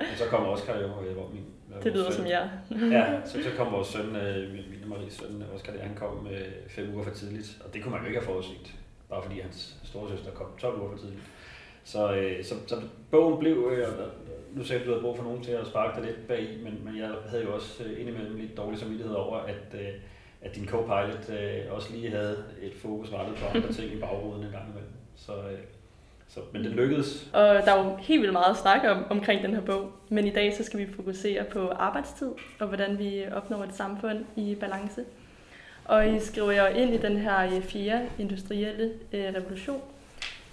Og 0.00 0.16
så 0.16 0.24
kommer 0.30 0.48
Oscar 0.48 0.78
jo, 0.78 0.86
øh, 1.06 1.12
hvor 1.16 1.28
min 1.34 1.44
Det 1.84 1.92
lyder 1.92 2.04
søn- 2.10 2.12
som 2.16 2.26
jeg. 2.26 2.50
Ja, 2.92 3.20
så, 3.24 3.42
så 3.42 3.50
kom 3.56 3.72
vores 3.72 3.88
søn, 3.88 4.16
øh, 4.16 4.52
min 4.52 4.64
Mille 4.70 4.86
Maries 4.86 5.12
søn, 5.12 5.42
Oscar, 5.54 5.72
der, 5.72 5.82
han 5.82 5.94
kom 5.96 6.28
øh, 6.30 6.40
fem 6.68 6.94
uger 6.94 7.04
for 7.04 7.10
tidligt. 7.10 7.58
Og 7.66 7.74
det 7.74 7.82
kunne 7.82 7.92
man 7.92 8.00
jo 8.00 8.06
ikke 8.06 8.18
have 8.20 8.26
forudsigt, 8.26 8.74
bare 9.10 9.22
fordi 9.22 9.40
hans 9.40 9.76
storesøster 9.84 10.30
kom 10.30 10.46
12 10.58 10.80
uger 10.80 10.90
for 10.90 10.98
tidligt. 10.98 11.22
Så, 11.84 12.14
øh, 12.14 12.44
så, 12.44 12.54
så 12.66 12.76
bogen 13.10 13.38
blev, 13.38 13.72
øh, 13.72 13.88
og 13.88 13.94
nu 14.52 14.64
sagde 14.64 14.78
du, 14.78 14.82
at 14.84 14.86
du 14.86 14.92
havde 14.92 15.02
brug 15.02 15.16
for 15.16 15.24
nogen 15.24 15.42
til 15.42 15.52
at 15.52 15.66
sparke 15.66 16.00
dig 16.00 16.06
lidt 16.06 16.28
bag 16.28 16.40
i, 16.42 16.62
men, 16.64 16.84
men 16.84 16.98
jeg 16.98 17.10
havde 17.28 17.44
jo 17.44 17.54
også 17.54 17.84
øh, 17.84 18.00
indimellem 18.00 18.36
lidt 18.36 18.56
dårlig 18.56 18.78
samvittighed 18.78 19.14
over, 19.14 19.36
at, 19.38 19.74
øh, 19.74 19.88
at 20.42 20.54
din 20.56 20.68
co-pilot 20.68 21.30
øh, 21.40 21.72
også 21.72 21.92
lige 21.92 22.10
havde 22.10 22.44
et 22.62 22.74
fokus 22.74 23.12
rettet 23.12 23.36
på 23.36 23.44
andre 23.56 23.72
ting 23.72 23.92
i 23.92 24.00
bagruden 24.00 24.44
en 24.44 24.50
gang 24.52 24.64
imellem. 24.70 24.92
Så, 25.16 25.32
øh, 25.36 25.58
så, 26.28 26.40
men 26.52 26.64
det 26.64 26.70
lykkedes. 26.72 27.26
Og 27.32 27.44
der 27.44 27.72
er 27.72 27.84
jo 27.84 27.96
helt 27.96 28.20
vildt 28.20 28.32
meget 28.32 28.50
at 28.50 28.56
snakke 28.56 28.90
om 28.90 29.04
omkring 29.10 29.42
den 29.42 29.54
her 29.54 29.60
bog. 29.60 29.92
Men 30.08 30.26
i 30.26 30.30
dag 30.30 30.56
så 30.56 30.64
skal 30.64 30.78
vi 30.78 30.92
fokusere 30.96 31.44
på 31.44 31.68
arbejdstid 31.68 32.30
og 32.58 32.66
hvordan 32.66 32.98
vi 32.98 33.24
opnår 33.32 33.64
et 33.64 33.74
samfund 33.74 34.24
i 34.36 34.54
balance. 34.54 35.04
Og 35.84 36.08
I 36.08 36.20
skriver 36.20 36.52
jo 36.52 36.66
ind 36.66 36.94
i 36.94 36.96
den 36.96 37.16
her 37.16 37.56
øh, 37.56 37.62
fjerde 37.62 38.10
industrielle 38.18 38.92
øh, 39.12 39.24
revolution. 39.34 39.82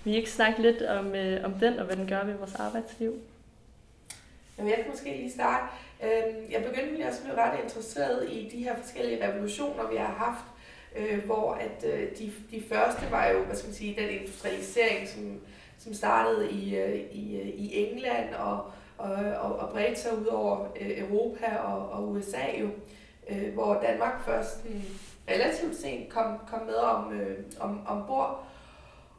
Vi 0.04 0.16
ikke 0.16 0.32
snakke 0.32 0.62
lidt 0.62 0.82
om, 0.82 1.16
øh, 1.16 1.46
om 1.46 1.54
den 1.54 1.80
og 1.80 1.86
hvad 1.86 1.96
den 1.96 2.08
gør 2.08 2.24
ved 2.24 2.34
vores 2.34 2.56
arbejdsliv. 2.56 3.14
Jamen, 4.58 4.70
jeg 4.70 4.78
kan 4.78 4.92
måske 4.92 5.18
lige 5.18 5.32
starte. 5.32 5.66
Øhm, 6.04 6.52
Jeg 6.52 6.60
begyndte 6.62 6.82
egentlig 6.84 7.08
også 7.08 7.20
at 7.20 7.24
blive 7.26 7.42
ret 7.46 7.60
interesseret 7.64 8.30
i 8.32 8.50
de 8.54 8.64
her 8.64 8.76
forskellige 8.84 9.28
revolutioner, 9.28 9.90
vi 9.92 9.98
har 9.98 10.14
haft, 10.18 10.46
hvor 11.26 11.54
at 11.54 11.82
de, 12.20 12.32
de 12.52 12.64
første 12.70 13.12
var 13.12 13.28
jo, 13.28 13.44
hvad 13.44 13.56
skal 13.56 13.68
man 13.68 13.76
sige, 13.76 13.96
den 14.02 14.10
industrialisering, 14.10 15.08
som, 15.08 15.40
som 15.86 15.94
startede 15.94 16.52
i, 16.52 16.76
øh, 16.78 16.96
i, 17.12 17.40
øh, 17.40 17.48
i 17.48 17.76
England 17.76 18.36
og, 18.36 18.66
og, 18.98 19.12
og, 19.42 19.56
og 19.56 19.70
bredte 19.70 20.02
sig 20.02 20.18
ud 20.18 20.26
over 20.26 20.68
øh, 20.82 21.00
Europa 21.00 21.58
og, 21.58 21.90
og 21.90 22.12
USA 22.12 22.60
jo, 22.60 22.70
hvor 23.54 23.74
Danmark 23.74 24.26
først 24.26 24.66
relativt 25.30 25.76
sent 25.76 26.10
kom, 26.10 26.38
kom 26.48 26.66
med 26.66 26.76
om, 26.76 27.14
øh, 27.14 27.38
om, 27.60 27.88
ombord. 27.88 28.48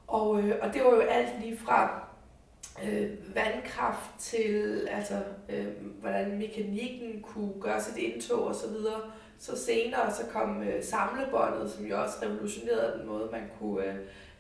Og, 0.07 0.43
øh, 0.43 0.55
og 0.63 0.75
det 0.75 0.85
var 0.85 0.91
jo 0.91 1.01
alt 1.01 1.41
lige 1.41 1.59
fra 1.59 2.09
øh, 2.85 3.11
vandkraft 3.35 4.11
til, 4.19 4.89
altså, 4.91 5.23
øh, 5.49 5.67
hvordan 6.01 6.39
mekanikken 6.39 7.23
kunne 7.23 7.53
gøre 7.61 7.83
sit 7.83 7.97
indtog 7.97 8.47
osv. 8.47 8.73
Så, 8.73 9.01
så 9.39 9.65
senere 9.65 10.15
så 10.15 10.23
kom 10.33 10.63
øh, 10.63 10.85
samlebåndet, 10.85 11.71
som 11.71 11.87
jo 11.87 12.03
også 12.03 12.17
revolutionerede 12.23 12.99
den 12.99 13.07
måde, 13.07 13.29
man 13.33 13.51
kunne, 13.59 13.85
øh, 13.85 13.95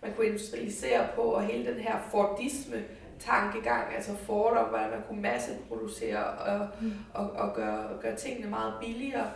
man 0.07 0.15
kunne 0.17 0.27
industrialisere 0.27 1.09
på, 1.15 1.23
og 1.23 1.43
hele 1.43 1.73
den 1.73 1.81
her 1.81 1.95
Fordisme 2.11 2.77
tankegang, 3.21 3.95
altså 3.97 4.11
Ford 4.17 4.57
om, 4.57 4.69
hvordan 4.69 4.91
man 4.91 5.01
kunne 5.09 5.23
masseproducere 5.23 6.25
og, 6.25 6.69
Mm. 6.81 6.93
og, 7.15 7.31
og 7.31 7.55
gøre, 7.55 7.89
gøre 8.03 8.17
tingene 8.17 8.51
meget 8.51 8.75
billigere. 8.81 9.31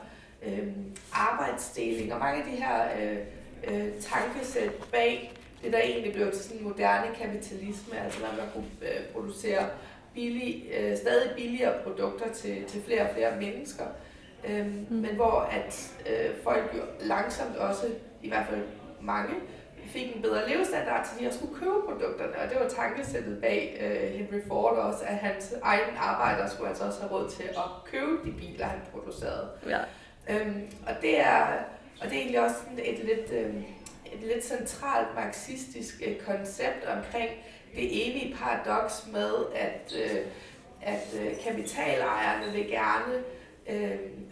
Øhm, 0.47 0.97
arbejdsdeling 1.12 2.12
og 2.12 2.19
mange 2.19 2.43
af 2.43 2.50
de 2.50 2.57
her 2.57 2.85
øh, 3.00 3.19
øh, 3.65 3.89
tankesæt 4.00 4.73
bag 4.93 5.33
det, 5.62 5.73
der 5.73 5.79
egentlig 5.79 6.12
blev 6.12 6.33
til 6.33 6.43
sådan 6.45 6.62
moderne 6.62 7.15
kapitalisme, 7.15 7.99
altså 8.05 8.21
når 8.21 8.43
man 8.43 8.53
kunne 8.55 8.71
øh, 8.83 9.07
producere 9.12 9.67
billig, 10.15 10.65
øh, 10.79 10.97
stadig 10.97 11.31
billigere 11.37 11.83
produkter 11.85 12.33
til, 12.33 12.65
til 12.65 12.83
flere 12.83 13.03
og 13.03 13.15
flere 13.15 13.37
mennesker. 13.37 13.85
Øhm, 14.49 14.87
mm. 14.91 14.97
Men 14.97 15.15
hvor 15.15 15.41
at 15.41 15.93
øh, 16.11 16.31
folk 16.43 16.75
jo 16.77 17.07
langsomt 17.07 17.57
også, 17.57 17.87
i 18.23 18.29
hvert 18.29 18.47
fald 18.50 18.62
mange, 19.00 19.35
fik 19.92 20.16
en 20.16 20.23
bedre 20.23 20.49
levestandard 20.49 21.09
til 21.09 21.20
de 21.20 21.28
at 21.28 21.35
skulle 21.35 21.54
købe 21.54 21.80
produkterne. 21.88 22.38
Og 22.42 22.50
det 22.50 22.61
var 22.61 22.68
tankesættet 22.68 23.40
bag 23.40 23.78
øh, 23.80 24.18
Henry 24.18 24.49
Ford 24.49 24.76
også, 24.76 25.04
at 25.04 25.16
hans 25.16 25.54
egen 25.62 25.97
arbejder 25.99 26.49
skulle 26.49 26.68
altså 26.68 26.85
også 26.85 27.00
have 27.00 27.12
råd 27.12 27.30
til 27.30 27.42
at 27.42 27.90
købe 27.92 28.12
de 28.25 28.32
biler, 28.32 28.66
han 28.66 28.80
producerede. 28.92 29.49
Ja. 29.68 29.80
Øhm, 30.30 30.70
og, 30.87 30.94
det 31.02 31.20
er, 31.20 31.47
og 32.00 32.11
det 32.11 32.12
er 32.12 32.20
egentlig 32.20 32.40
også 32.40 32.56
sådan 32.56 32.78
et 32.85 32.99
lidt, 32.99 33.32
øhm, 33.32 33.64
et 34.12 34.20
lidt 34.23 34.44
centralt 34.44 35.14
marxistisk 35.14 36.02
øh, 36.06 36.16
koncept 36.16 36.85
omkring 36.97 37.30
det 37.75 38.09
evige 38.09 38.37
paradoks 38.37 39.06
med, 39.12 39.35
at, 39.54 39.94
øh, 39.97 40.20
at 40.82 41.20
øh, 41.20 41.32
kapitalejerne 41.44 42.52
vil 42.52 42.68
gerne 42.68 43.14
øh, 43.14 43.39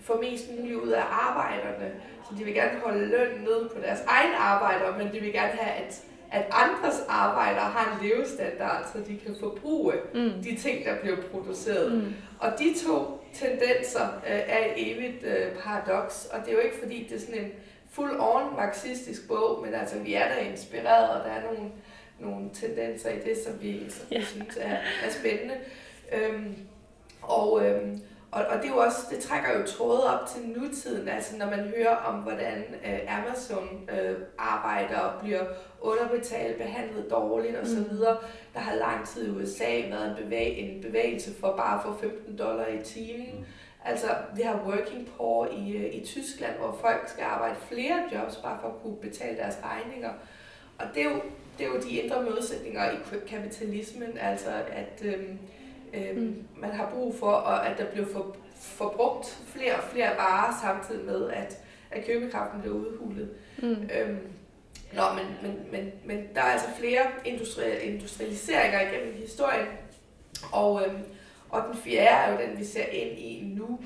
få 0.03 0.21
mest 0.21 0.45
muligt 0.59 0.81
ud 0.81 0.89
af 0.89 1.03
arbejderne. 1.11 1.93
Så 2.29 2.35
de 2.39 2.45
vil 2.45 2.55
gerne 2.55 2.81
holde 2.81 3.07
lønnen 3.07 3.41
nede 3.41 3.71
på 3.75 3.81
deres 3.83 4.01
egne 4.07 4.37
arbejdere, 4.37 4.99
men 4.99 5.13
de 5.13 5.21
vil 5.21 5.33
gerne 5.33 5.53
have, 5.53 5.85
at, 5.85 6.03
at 6.31 6.47
andres 6.51 7.01
arbejdere 7.09 7.65
har 7.65 7.99
en 8.01 8.09
levestandard, 8.09 8.91
så 8.93 8.99
de 9.09 9.19
kan 9.27 9.37
forbruge 9.41 9.95
mm. 10.15 10.43
de 10.43 10.57
ting, 10.57 10.85
der 10.85 11.01
bliver 11.01 11.17
produceret. 11.31 11.93
Mm. 11.93 12.15
Og 12.39 12.53
de 12.59 12.75
to 12.87 13.25
tendenser 13.33 14.07
øh, 14.27 14.41
er 14.47 14.59
et 14.59 14.73
evigt 14.77 15.25
øh, 15.25 15.53
paradoks, 15.63 16.29
og 16.33 16.41
det 16.41 16.49
er 16.49 16.53
jo 16.53 16.59
ikke 16.59 16.79
fordi, 16.83 17.07
det 17.11 17.17
er 17.17 17.21
sådan 17.21 17.45
en 17.45 17.53
full-on 17.91 18.57
marxistisk 18.57 19.29
bog, 19.29 19.63
men 19.65 19.75
altså 19.75 19.99
vi 19.99 20.15
er 20.15 20.29
der 20.29 20.39
inspireret, 20.39 21.11
og 21.11 21.25
der 21.25 21.31
er 21.31 21.43
nogle, 21.43 21.71
nogle 22.19 22.51
tendenser 22.55 23.11
i 23.11 23.19
det, 23.25 23.37
som 23.45 23.53
vi, 23.63 23.91
som 23.91 24.07
ja. 24.11 24.19
vi 24.19 24.25
synes 24.25 24.57
er, 24.61 24.77
er 25.05 25.11
spændende. 25.11 25.55
Øhm, 26.13 26.55
og, 27.23 27.67
øhm, 27.67 28.01
og, 28.31 28.45
og 28.45 28.57
det 28.57 28.65
er 28.65 28.69
jo 28.69 28.79
også, 28.79 28.99
det 29.11 29.19
trækker 29.19 29.59
jo 29.59 29.67
trådet 29.67 30.05
op 30.05 30.27
til 30.27 30.49
nutiden, 30.49 31.09
altså 31.09 31.37
når 31.37 31.47
man 31.47 31.73
hører 31.77 31.97
om, 31.97 32.15
hvordan 32.15 32.65
øh, 32.87 33.19
Amazon 33.19 33.89
øh, 33.93 34.17
arbejder 34.39 34.99
og 34.99 35.21
bliver 35.21 35.45
underbetalt, 35.81 36.59
behandlet 36.59 37.11
dårligt 37.11 37.57
osv. 37.57 37.79
Mm. 37.79 37.99
Der 38.55 38.61
har 38.61 38.75
lang 38.75 39.07
tid 39.09 39.27
i 39.27 39.31
USA 39.31 39.89
været 39.91 40.11
en, 40.11 40.25
bevæg, 40.25 40.59
en 40.59 40.83
bevægelse 40.83 41.35
for 41.41 41.57
bare 41.57 41.79
at 41.79 41.85
få 41.85 41.99
15 42.01 42.39
dollar 42.39 42.67
i 42.67 42.85
timen. 42.85 43.39
Mm. 43.39 43.45
Altså, 43.85 44.07
vi 44.37 44.43
har 44.43 44.63
working 44.67 45.11
poor 45.17 45.47
i, 45.47 45.73
øh, 45.73 45.95
i 45.95 46.05
Tyskland, 46.07 46.57
hvor 46.59 46.79
folk 46.81 47.09
skal 47.09 47.25
arbejde 47.25 47.57
flere 47.73 48.03
jobs 48.13 48.37
bare 48.37 48.59
for 48.61 48.69
at 48.69 48.75
kunne 48.83 48.97
betale 48.97 49.37
deres 49.37 49.57
regninger. 49.65 50.11
Og 50.79 50.85
det 50.95 51.03
er 51.03 51.11
jo, 51.11 51.21
det 51.59 51.67
er 51.67 51.71
jo 51.71 51.81
de 51.81 51.91
indre 51.91 52.23
modsætninger 52.23 52.91
i 52.91 52.97
kapitalismen, 53.29 54.19
altså 54.19 54.51
at... 54.73 55.03
Øh, 55.05 55.25
øh, 55.95 56.17
mm. 56.17 56.45
man 56.57 56.71
har 56.71 56.91
brug 56.95 57.15
for, 57.15 57.31
og 57.31 57.69
at 57.69 57.79
der 57.79 57.85
bliver 57.85 58.07
for, 58.07 58.37
forbrugt 58.55 59.39
flere 59.47 59.75
og 59.75 59.83
flere 59.93 60.17
varer, 60.17 60.55
samtidig 60.63 61.05
med, 61.07 61.31
at, 61.31 61.59
at 61.91 62.07
købekraften 62.07 62.61
bliver 62.61 62.77
udhulet. 62.77 63.31
Mm. 63.59 63.69
Øhm, 63.69 64.19
nå, 64.93 65.03
men, 65.15 65.27
men, 65.43 65.61
men, 65.73 65.93
men 66.05 66.29
der 66.35 66.41
er 66.41 66.53
altså 66.53 66.69
flere 66.79 67.03
industri- 67.25 67.83
industrialiseringer 67.83 68.81
igennem 68.81 69.15
historien, 69.15 69.67
og, 70.53 70.83
øhm, 70.87 71.03
og 71.51 71.63
den 71.69 71.77
fjerde 71.77 72.09
er 72.09 72.33
jo 72.33 72.49
den, 72.49 72.59
vi 72.59 72.65
ser 72.65 72.87
ind 72.87 73.19
i 73.19 73.55
nu, 73.57 73.81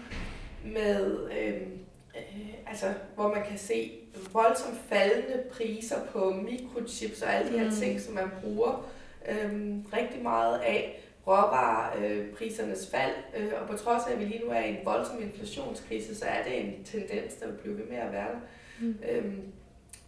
med, 0.64 1.30
øhm, 1.38 1.78
øh, 2.16 2.48
altså, 2.66 2.86
hvor 3.14 3.28
man 3.34 3.44
kan 3.48 3.58
se 3.58 3.92
voldsomt 4.32 4.80
faldende 4.88 5.42
priser 5.52 5.96
på 6.12 6.30
mikrochips 6.30 7.22
og 7.22 7.34
alle 7.34 7.52
de 7.52 7.58
her 7.58 7.70
mm. 7.70 7.76
ting, 7.76 8.00
som 8.00 8.14
man 8.14 8.30
bruger 8.42 8.90
øhm, 9.28 9.84
rigtig 9.92 10.22
meget 10.22 10.58
af 10.58 11.01
råvareprisernes 11.26 12.90
fald, 12.90 13.14
øh, 13.36 13.52
og 13.60 13.68
på 13.68 13.76
trods 13.76 14.06
af, 14.06 14.12
at 14.12 14.18
vi 14.18 14.24
lige 14.24 14.44
nu 14.44 14.50
er 14.50 14.60
i 14.60 14.70
en 14.70 14.84
voldsom 14.84 15.22
inflationskrise, 15.22 16.16
så 16.16 16.24
er 16.24 16.42
det 16.42 16.64
en 16.64 16.84
tendens, 16.84 17.34
der 17.34 17.46
vil 17.46 17.54
blive 17.54 17.78
ved 17.78 17.84
med 17.84 17.96
at 17.96 18.12
være 18.12 18.28
der. 18.28 18.40
Mm. 18.80 18.98
Øhm, 19.10 19.52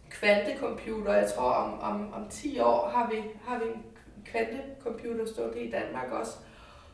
kvantecomputer, 0.09 1.13
jeg 1.13 1.31
tror 1.31 1.51
om, 1.51 1.79
om, 1.79 2.13
om 2.13 2.29
10 2.29 2.59
år 2.59 2.89
har 2.89 3.09
vi, 3.09 3.15
har 3.47 3.59
vi 3.59 3.65
en 3.65 3.83
kvantecomputer 4.25 5.25
stående 5.25 5.59
i 5.59 5.71
Danmark 5.71 6.11
også. 6.11 6.31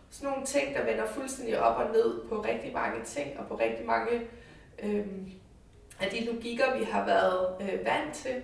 Sådan 0.09 0.29
nogle 0.29 0.45
ting, 0.45 0.75
der 0.75 0.85
vender 0.85 1.05
fuldstændig 1.07 1.59
op 1.59 1.85
og 1.85 1.91
ned 1.91 2.29
på 2.29 2.41
rigtig 2.41 2.73
mange 2.73 3.03
ting, 3.05 3.39
og 3.39 3.47
på 3.47 3.55
rigtig 3.55 3.85
mange 3.85 4.21
øhm, 4.83 5.31
af 6.01 6.09
de 6.11 6.25
logikker, 6.25 6.77
vi 6.77 6.83
har 6.83 7.05
været 7.05 7.47
øh, 7.61 7.85
vant 7.85 8.13
til. 8.13 8.35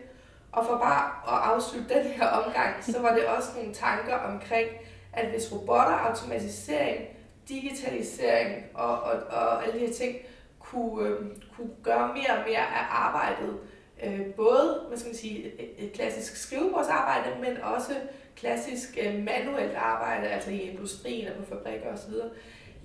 Og 0.52 0.66
for 0.66 0.78
bare 0.78 1.06
at 1.28 1.54
afslutte 1.54 1.94
den 1.94 2.06
her 2.06 2.28
omgang, 2.28 2.84
så 2.84 3.02
var 3.02 3.14
det 3.14 3.26
også 3.26 3.50
nogle 3.56 3.74
tanker 3.74 4.16
omkring, 4.16 4.70
at 5.14 5.30
hvis 5.30 5.52
robotter, 5.52 5.94
automatisering, 5.94 7.06
digitalisering 7.50 8.66
og, 8.74 9.02
og, 9.02 9.14
og 9.30 9.64
alle 9.64 9.80
de 9.80 9.86
her 9.88 9.94
ting 9.94 10.18
kunne, 10.60 11.08
øh, 11.08 11.26
kunne 11.56 11.70
gøre 11.84 12.08
mere 12.08 12.38
og 12.40 12.44
mere 12.48 12.60
af 12.60 12.86
arbejdet, 12.90 13.58
øh, 14.04 14.34
både 14.36 14.86
hvad 14.88 14.98
skal 14.98 15.10
man 15.10 15.18
sige, 15.18 15.46
et, 15.46 15.86
et 15.86 15.94
klassisk 15.94 16.36
skrivebordsarbejde, 16.36 17.30
men 17.42 17.58
også 17.58 17.94
klassisk 18.36 18.98
øh, 19.02 19.14
manuelt 19.14 19.76
arbejde, 19.76 20.28
altså 20.28 20.50
i 20.52 20.60
industrien 20.60 21.28
og 21.28 21.44
på 21.44 21.56
fabrikker 21.56 21.94
osv., 21.94 22.14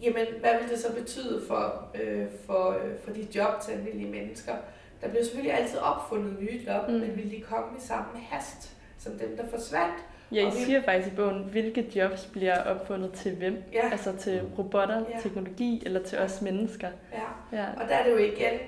jamen 0.02 0.26
hvad 0.41 0.61
vil 0.61 0.71
det 0.71 0.79
så 0.79 0.95
betyde 0.95 1.43
for, 1.49 1.88
øh, 2.02 2.26
for, 2.47 2.71
øh, 2.71 2.99
for 3.05 3.12
de 3.12 3.29
job 3.35 3.61
til 3.64 3.73
almindelige 3.73 4.11
mennesker? 4.11 4.55
Der 5.00 5.09
bliver 5.09 5.25
selvfølgelig 5.25 5.55
altid 5.55 5.79
opfundet 5.79 6.41
nye 6.41 6.61
job, 6.67 6.88
mm. 6.88 6.95
men 6.95 7.17
vil 7.17 7.31
de 7.31 7.41
komme 7.41 7.79
i 7.79 7.81
samme 7.81 8.21
hast 8.31 8.76
som 8.99 9.12
dem, 9.19 9.37
der 9.37 9.49
forsvandt? 9.49 10.05
Ja, 10.32 10.48
I 10.48 10.50
siger 10.50 10.82
faktisk 10.82 11.12
i 11.12 11.16
bogen, 11.16 11.44
hvilke 11.44 11.86
jobs 11.96 12.28
bliver 12.32 12.62
opfundet 12.62 13.12
til 13.12 13.34
hvem? 13.34 13.62
Ja. 13.72 13.90
Altså 13.92 14.16
til 14.16 14.42
robotter, 14.58 14.98
ja. 14.98 15.20
teknologi 15.22 15.82
eller 15.86 16.02
til 16.02 16.18
os 16.18 16.42
mennesker? 16.42 16.88
Ja, 17.12 17.58
ja. 17.58 17.66
og 17.76 17.88
der 17.88 17.94
er 17.94 18.04
det 18.04 18.12
jo 18.12 18.16
igen 18.16 18.58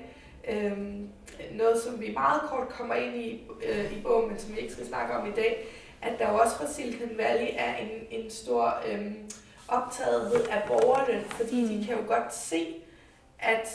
øhm, 0.49 1.09
noget, 1.51 1.77
som 1.81 2.01
vi 2.01 2.11
meget 2.13 2.41
kort 2.41 2.69
kommer 2.69 2.95
ind 2.95 3.15
i 3.15 3.43
øh, 3.69 3.97
i 3.97 4.01
bogen, 4.01 4.29
men 4.29 4.39
som 4.39 4.55
vi 4.55 4.59
ikke 4.59 4.73
skal 4.73 4.85
snakke 4.85 5.13
om 5.13 5.27
i 5.27 5.31
dag, 5.35 5.65
at 6.01 6.19
der 6.19 6.31
jo 6.31 6.37
også 6.37 6.55
fra 6.55 6.67
Silicon 6.67 7.17
Valley 7.17 7.47
er 7.57 7.75
en, 7.75 7.89
en 8.11 8.29
stor 8.29 8.73
øhm, 8.91 9.15
optagethed 9.67 10.47
af 10.51 10.63
borgerne, 10.67 11.23
fordi 11.23 11.61
mm. 11.61 11.67
de 11.67 11.85
kan 11.85 11.95
jo 11.97 12.07
godt 12.07 12.33
se, 12.33 12.75
at 13.39 13.67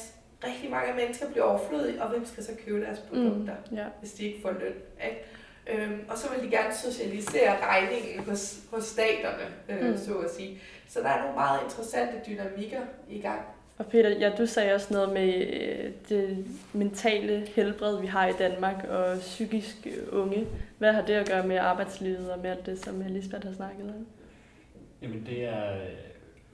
rigtig 0.45 0.71
mange 0.71 0.95
mennesker 0.95 1.31
bliver 1.31 1.45
overflødige, 1.45 2.03
og 2.03 2.09
hvem 2.09 2.27
skal 2.27 2.45
så 2.45 2.53
købe 2.67 2.81
deres 2.81 2.99
produkter, 2.99 3.55
mm. 3.71 3.77
ja. 3.77 3.85
hvis 4.01 4.13
de 4.13 4.25
ikke 4.25 4.43
får 4.43 4.51
løn. 4.51 4.75
Ikke? 5.05 5.25
Øhm, 5.73 6.01
og 6.09 6.19
så 6.19 6.31
vil 6.31 6.45
de 6.45 6.57
gerne 6.57 6.75
socialisere 6.75 7.67
regningen 7.67 8.25
hos, 8.25 8.61
hos 8.71 8.85
staterne, 8.85 9.45
øh, 9.69 9.91
mm. 9.91 9.99
så 9.99 10.15
at 10.15 10.31
sige. 10.31 10.61
Så 10.89 11.01
der 11.01 11.09
er 11.09 11.21
nogle 11.21 11.35
meget 11.35 11.61
interessante 11.65 12.17
dynamikker 12.27 12.81
i 13.09 13.21
gang. 13.21 13.41
Og 13.79 13.87
Peter, 13.87 14.11
ja, 14.11 14.33
du 14.39 14.47
sagde 14.47 14.75
også 14.75 14.95
noget 14.95 15.13
med 15.13 15.47
øh, 15.47 15.93
det 16.09 16.47
mentale 16.73 17.47
helbred, 17.55 18.01
vi 18.01 18.07
har 18.07 18.27
i 18.27 18.33
Danmark, 18.33 18.85
og 18.89 19.19
psykisk 19.19 19.87
unge. 20.13 20.47
Hvad 20.79 20.93
har 20.93 21.03
det 21.03 21.15
at 21.15 21.29
gøre 21.29 21.47
med 21.47 21.57
arbejdslivet 21.57 22.33
og 22.33 22.39
med 22.39 22.51
alt 22.51 22.67
det, 22.67 22.85
som 22.85 23.03
Lisbeth 23.09 23.47
har 23.47 23.55
snakket 23.55 23.85
om? 23.85 24.07
Jamen 25.03 25.27
det 25.27 25.45
er, 25.45 25.77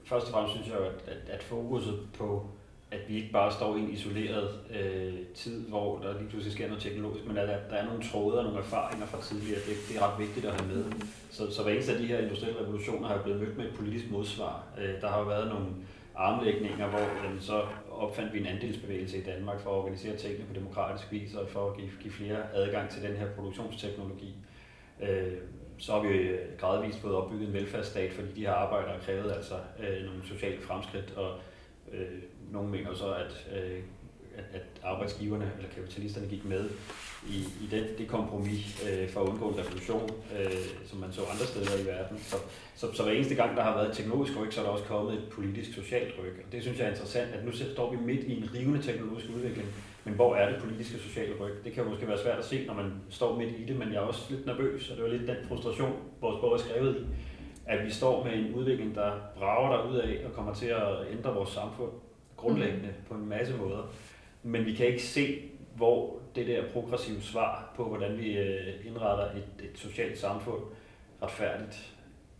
først 0.05 0.25
og 0.25 0.31
fremmest 0.31 0.55
synes 0.55 0.67
jeg, 0.67 0.77
at, 0.77 1.13
at, 1.15 1.29
at 1.29 1.43
fokuset 1.43 1.99
på 2.17 2.45
at 2.91 2.99
vi 3.07 3.15
ikke 3.15 3.31
bare 3.31 3.51
står 3.51 3.75
i 3.75 3.79
en 3.79 3.89
isoleret 3.89 4.49
øh, 4.79 5.13
tid, 5.35 5.67
hvor 5.67 5.99
der 5.99 6.17
lige 6.19 6.29
pludselig 6.29 6.53
sker 6.53 6.67
noget 6.67 6.83
teknologisk, 6.83 7.27
men 7.27 7.37
at 7.37 7.47
der, 7.47 7.57
der 7.69 7.75
er 7.75 7.85
nogle 7.85 8.03
tråde 8.03 8.37
og 8.37 8.43
nogle 8.43 8.59
erfaringer 8.59 9.05
fra 9.05 9.21
tidligere. 9.21 9.59
Det, 9.59 9.75
det 9.89 9.97
er 9.97 10.11
ret 10.11 10.19
vigtigt 10.19 10.45
at 10.45 10.61
have 10.61 10.73
med. 10.73 10.85
Så, 11.31 11.51
så 11.51 11.63
hver 11.63 11.71
eneste 11.71 11.93
af 11.93 11.99
de 11.99 12.05
her 12.05 12.19
industrielle 12.19 12.61
revolutioner 12.61 13.07
har 13.07 13.21
blevet 13.23 13.41
mødt 13.41 13.57
med 13.57 13.65
et 13.65 13.75
politisk 13.75 14.11
modsvar. 14.11 14.63
Øh, 14.79 15.01
der 15.01 15.07
har 15.07 15.19
jo 15.19 15.25
været 15.25 15.47
nogle 15.47 15.67
armlægninger, 16.15 16.87
hvor 16.87 16.99
øh, 16.99 17.41
så 17.41 17.61
opfandt 17.91 18.33
vi 18.33 18.39
en 18.39 18.45
andelsbevægelse 18.45 19.17
i 19.17 19.23
Danmark 19.23 19.59
for 19.59 19.69
at 19.69 19.75
organisere 19.75 20.15
tingene 20.15 20.45
på 20.45 20.53
demokratisk 20.53 21.11
vis 21.11 21.33
og 21.33 21.49
for 21.49 21.69
at 21.69 21.77
give, 21.77 21.89
give 22.01 22.13
flere 22.13 22.53
adgang 22.53 22.89
til 22.89 23.03
den 23.03 23.15
her 23.15 23.27
produktionsteknologi. 23.35 24.35
Øh, 25.01 25.33
så 25.77 25.91
har 25.91 25.99
vi 25.99 26.29
gradvist 26.57 26.99
fået 26.99 27.15
opbygget 27.15 27.47
en 27.47 27.53
velfærdsstat, 27.53 28.13
fordi 28.13 28.27
de 28.35 28.41
her 28.41 28.53
arbejdere 28.53 28.99
krævede 28.99 29.33
altså 29.35 29.55
øh, 29.79 30.05
nogle 30.05 30.21
sociale 30.25 30.61
fremskridt 30.61 31.13
og 31.17 31.31
øh, 31.93 32.21
nogle 32.51 32.69
mener 32.69 32.95
så, 32.95 33.13
at, 33.13 33.47
øh, 33.57 33.79
at, 34.37 34.43
at 34.53 34.61
arbejdsgiverne 34.83 35.51
eller 35.57 35.69
kapitalisterne 35.69 36.27
gik 36.27 36.45
med 36.45 36.69
i, 37.29 37.37
i 37.37 37.67
den, 37.71 37.83
det 37.97 38.07
kompromis 38.07 38.85
øh, 38.89 39.09
for 39.09 39.21
at 39.21 39.29
undgå 39.29 39.49
en 39.49 39.59
revolution, 39.59 40.09
øh, 40.39 40.51
som 40.85 40.99
man 40.99 41.11
så 41.11 41.21
andre 41.21 41.45
steder 41.45 41.83
i 41.83 41.85
verden. 41.85 42.17
Så, 42.19 42.37
så, 42.75 42.93
så 42.93 43.03
hver 43.03 43.11
eneste 43.11 43.35
gang, 43.35 43.57
der 43.57 43.63
har 43.63 43.75
været 43.75 43.89
et 43.89 43.97
teknologisk 43.97 44.39
ryg, 44.39 44.53
så 44.53 44.61
er 44.61 44.65
der 44.65 44.71
også 44.71 44.85
kommet 44.85 45.13
et 45.13 45.23
politisk 45.31 45.73
socialt 45.73 46.13
ryg. 46.19 46.33
Og 46.45 46.51
det 46.51 46.61
synes 46.61 46.79
jeg 46.79 46.85
er 46.85 46.89
interessant, 46.89 47.33
at 47.33 47.45
nu 47.45 47.51
står 47.51 47.91
vi 47.91 47.97
midt 48.05 48.23
i 48.23 48.37
en 48.37 48.49
rivende 48.53 48.81
teknologisk 48.81 49.27
udvikling, 49.35 49.67
men 50.03 50.13
hvor 50.13 50.35
er 50.35 50.51
det 50.51 50.63
politiske 50.63 50.97
og 50.97 51.01
sociale 51.01 51.33
ryg? 51.39 51.53
Det 51.63 51.73
kan 51.73 51.83
jo 51.83 51.89
måske 51.89 52.07
være 52.07 52.19
svært 52.19 52.39
at 52.39 52.45
se, 52.45 52.65
når 52.65 52.73
man 52.73 52.93
står 53.09 53.37
midt 53.37 53.51
i 53.59 53.65
det, 53.65 53.75
men 53.79 53.87
jeg 53.87 53.97
er 53.97 54.07
også 54.07 54.21
lidt 54.29 54.45
nervøs, 54.45 54.89
og 54.89 54.95
det 54.95 55.03
var 55.03 55.09
lidt 55.09 55.27
den 55.27 55.35
frustration, 55.47 55.93
vores 56.21 56.39
bog 56.41 56.53
er 56.53 56.57
skrevet 56.57 56.95
i, 56.95 57.05
at 57.67 57.85
vi 57.85 57.91
står 57.91 58.23
med 58.23 58.33
en 58.33 58.53
udvikling, 58.53 58.95
der 58.95 59.11
brager 59.37 59.77
der 59.77 59.89
ud 59.89 59.95
af 59.95 60.25
og 60.25 60.33
kommer 60.33 60.53
til 60.53 60.65
at 60.67 61.11
ændre 61.11 61.33
vores 61.33 61.49
samfund 61.49 61.91
grundlæggende 62.37 62.87
mm. 62.87 63.05
på 63.09 63.13
en 63.13 63.29
masse 63.29 63.57
måder. 63.57 63.83
Men 64.43 64.65
vi 64.65 64.73
kan 64.73 64.85
ikke 64.85 65.03
se, 65.03 65.41
hvor 65.75 66.19
det 66.35 66.47
der 66.47 66.63
progressive 66.73 67.21
svar 67.21 67.73
på, 67.75 67.83
hvordan 67.83 68.17
vi 68.17 68.37
øh, 68.37 68.85
indretter 68.85 69.23
et, 69.23 69.65
et 69.71 69.77
socialt 69.79 70.17
samfund 70.17 70.61
retfærdigt, 71.21 71.95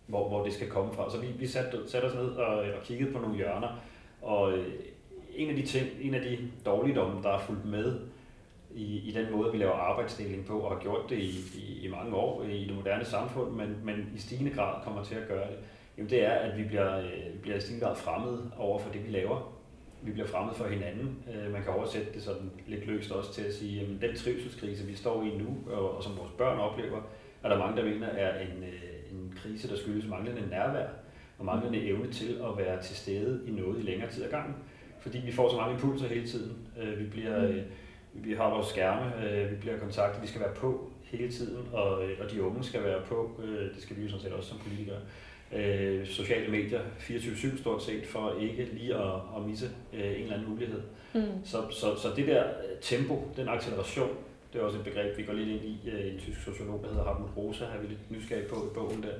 hvor, 0.07 0.29
hvor 0.29 0.43
det 0.43 0.53
skal 0.53 0.69
komme 0.69 0.93
fra. 0.93 1.11
Så 1.11 1.19
vi, 1.19 1.27
vi 1.27 1.47
satte, 1.47 1.89
satte 1.89 2.05
os 2.05 2.15
ned 2.15 2.29
og, 2.29 2.57
og 2.57 2.83
kiggede 2.83 3.11
på 3.11 3.19
nogle 3.19 3.35
hjørner, 3.35 3.79
og 4.21 4.57
øh, 4.57 4.65
en 5.35 5.49
af 5.49 5.55
de 5.55 5.65
ting, 5.65 5.87
en 6.01 6.13
af 6.13 6.21
de 6.21 6.37
dårligdomme, 6.65 7.23
der 7.23 7.29
er 7.29 7.39
fulgt 7.39 7.65
med 7.65 7.99
i, 8.75 9.09
i 9.09 9.11
den 9.11 9.31
måde, 9.31 9.51
vi 9.51 9.57
laver 9.57 9.73
arbejdsdeling 9.73 10.45
på, 10.45 10.59
og 10.59 10.75
har 10.75 10.81
gjort 10.81 11.09
det 11.09 11.17
i, 11.17 11.39
i, 11.55 11.85
i 11.85 11.89
mange 11.89 12.15
år 12.15 12.43
i 12.43 12.65
det 12.65 12.75
moderne 12.75 13.05
samfund, 13.05 13.51
men, 13.51 13.75
men 13.83 14.11
i 14.15 14.19
stigende 14.19 14.51
grad 14.51 14.83
kommer 14.83 15.03
til 15.03 15.15
at 15.15 15.27
gøre 15.27 15.47
det, 15.47 15.57
jamen 15.97 16.09
det 16.09 16.25
er, 16.25 16.31
at 16.31 16.57
vi 16.57 16.63
bliver, 16.63 16.97
øh, 16.97 17.39
bliver 17.41 17.57
i 17.57 17.61
stigende 17.61 17.85
grad 17.85 17.95
fremmed 17.95 18.39
over 18.57 18.79
for 18.79 18.91
det, 18.91 19.05
vi 19.07 19.11
laver 19.11 19.57
vi 20.01 20.11
bliver 20.11 20.27
fremmed 20.27 20.53
for 20.53 20.67
hinanden. 20.67 21.23
Øh, 21.33 21.51
man 21.51 21.63
kan 21.63 21.73
oversætte 21.73 22.13
det 22.13 22.23
sådan 22.23 22.51
lidt 22.67 22.87
løst 22.87 23.11
også 23.11 23.33
til 23.33 23.41
at 23.41 23.53
sige, 23.53 23.81
at 23.81 23.87
den 24.01 24.15
trivselskrise, 24.15 24.85
vi 24.85 24.95
står 24.95 25.23
i 25.23 25.37
nu, 25.37 25.73
og, 25.73 25.97
og 25.97 26.03
som 26.03 26.17
vores 26.17 26.31
børn 26.37 26.59
oplever, 26.59 27.01
er 27.43 27.49
der 27.49 27.57
mange, 27.57 27.77
der 27.77 27.85
mener 27.85 28.07
er 28.07 28.39
en, 28.39 28.63
øh, 28.63 29.11
en 29.11 29.33
krise, 29.35 29.69
der 29.69 29.77
skyldes 29.77 30.07
manglende 30.09 30.49
nærvær 30.49 30.87
og 31.39 31.45
manglende 31.45 31.87
evne 31.87 32.11
til 32.11 32.41
at 32.43 32.65
være 32.65 32.81
til 32.81 32.95
stede 32.95 33.41
i 33.47 33.51
noget 33.51 33.79
i 33.79 33.81
længere 33.81 34.09
tid 34.09 34.23
ad 34.23 34.29
gangen. 34.29 34.55
Fordi 34.99 35.17
vi 35.25 35.31
får 35.31 35.49
så 35.49 35.57
mange 35.57 35.73
impulser 35.73 36.07
hele 36.07 36.27
tiden. 36.27 36.57
Øh, 36.81 36.99
vi 36.99 37.05
bliver... 37.05 37.47
Mm. 37.47 37.61
Vi 38.17 38.33
har 38.33 38.49
vores 38.49 38.67
skærme, 38.67 39.11
vi 39.49 39.55
bliver 39.55 39.79
kontaktet, 39.79 40.21
vi 40.21 40.27
skal 40.27 40.41
være 40.41 40.53
på 40.53 40.91
hele 41.11 41.31
tiden, 41.31 41.67
og, 41.73 42.03
øh, 42.03 42.17
og 42.23 42.31
de 42.31 42.43
unge 42.43 42.63
skal 42.63 42.83
være 42.83 43.01
på, 43.01 43.41
øh, 43.43 43.75
det 43.75 43.81
skal 43.81 43.97
vi 43.97 44.01
jo 44.01 44.09
sådan 44.09 44.21
set 44.21 44.33
også 44.33 44.49
som 44.49 44.57
politikere, 44.57 44.99
øh, 45.53 46.07
sociale 46.07 46.51
medier 46.51 46.81
24-7 46.99 47.57
stort 47.57 47.83
set, 47.83 48.07
for 48.07 48.35
ikke 48.39 48.69
lige 48.73 48.95
at, 48.95 49.13
at 49.37 49.41
misse 49.47 49.69
øh, 49.93 49.99
en 49.99 50.21
eller 50.21 50.33
anden 50.33 50.49
mulighed. 50.49 50.81
Mm. 51.13 51.21
Så, 51.43 51.63
så, 51.71 51.95
så 51.95 52.07
det 52.15 52.27
der 52.27 52.43
tempo, 52.81 53.31
den 53.35 53.49
acceleration, 53.49 54.09
det 54.53 54.61
er 54.61 54.65
også 54.65 54.77
et 54.77 54.83
begreb, 54.83 55.17
vi 55.17 55.23
går 55.23 55.33
lidt 55.33 55.49
ind 55.49 55.65
i, 55.65 55.89
øh, 55.89 56.13
en 56.13 56.19
tysk 56.19 56.43
sociolog, 56.43 56.79
der 56.83 56.89
hedder 56.89 57.03
Hartmut 57.03 57.29
Rosa, 57.37 57.65
har 57.65 57.79
vi 57.79 57.87
lidt 57.87 58.11
nysgerrig 58.11 58.47
på 58.47 58.55
i 58.55 58.73
bogen 58.73 59.03
der, 59.03 59.13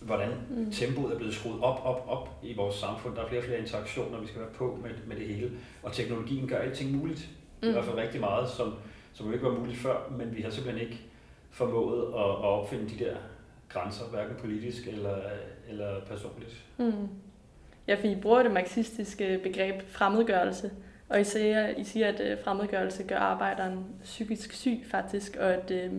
hvordan 0.00 0.30
mm. 0.50 0.72
tempoet 0.72 1.12
er 1.12 1.16
blevet 1.16 1.34
skruet 1.34 1.62
op, 1.62 1.80
op, 1.84 2.04
op 2.08 2.28
i 2.42 2.54
vores 2.54 2.74
samfund. 2.74 3.16
Der 3.16 3.22
er 3.22 3.28
flere 3.28 3.40
og 3.40 3.44
flere 3.44 3.58
interaktioner, 3.58 4.20
vi 4.20 4.26
skal 4.26 4.40
være 4.40 4.50
på 4.54 4.78
med, 4.82 4.90
med 5.06 5.16
det 5.16 5.26
hele. 5.26 5.50
Og 5.82 5.92
teknologien 5.92 6.48
gør 6.48 6.56
alting 6.56 6.96
muligt. 6.96 7.28
Mm. 7.62 7.68
I 7.68 7.72
hvert 7.72 7.84
fald 7.84 7.96
rigtig 7.96 8.20
meget, 8.20 8.48
som, 8.50 8.74
som 9.12 9.26
jo 9.26 9.32
ikke 9.32 9.44
var 9.44 9.58
muligt 9.58 9.78
før, 9.78 10.12
men 10.18 10.36
vi 10.36 10.42
har 10.42 10.50
simpelthen 10.50 10.82
ikke 10.82 11.00
formået 11.50 12.02
at, 12.02 12.20
at 12.20 12.44
opfinde 12.44 12.88
de 12.88 13.04
der 13.04 13.14
grænser, 13.68 14.04
hverken 14.04 14.36
politisk 14.36 14.88
eller, 14.88 15.16
eller 15.68 16.00
personligt. 16.00 16.64
Mm. 16.78 17.08
Ja, 17.88 17.94
for 17.94 18.06
I 18.06 18.14
bruger 18.22 18.42
det 18.42 18.52
marxistiske 18.52 19.40
begreb 19.42 19.74
fremmedgørelse, 19.88 20.70
og 21.08 21.20
I 21.20 21.24
siger, 21.24 21.68
I 21.68 21.84
siger 21.84 22.08
at 22.08 22.20
øh, 22.20 22.38
fremmedgørelse 22.44 23.02
gør 23.02 23.16
arbejderen 23.18 23.84
psykisk 24.04 24.52
syg 24.52 24.80
faktisk, 24.90 25.36
og 25.36 25.54
at, 25.54 25.70
øh, 25.70 25.92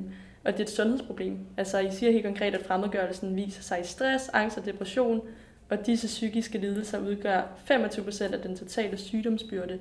og 0.43 0.51
det 0.51 0.60
er 0.60 0.63
et 0.63 0.70
sundhedsproblem. 0.70 1.38
Altså 1.58 1.79
I 1.79 1.91
siger 1.91 2.12
helt 2.12 2.25
konkret, 2.25 2.55
at 2.55 2.65
fremmedgørelsen 2.65 3.36
viser 3.36 3.62
sig 3.62 3.79
i 3.82 3.84
stress, 3.84 4.29
angst 4.29 4.58
og 4.58 4.65
depression, 4.65 5.22
og 5.70 5.86
disse 5.86 6.08
psykiske 6.08 6.58
lidelser 6.58 7.00
udgør 7.00 7.41
25% 7.72 8.34
af 8.34 8.41
den 8.41 8.58
totale 8.58 8.98
sygdomsbyrde 8.98 9.79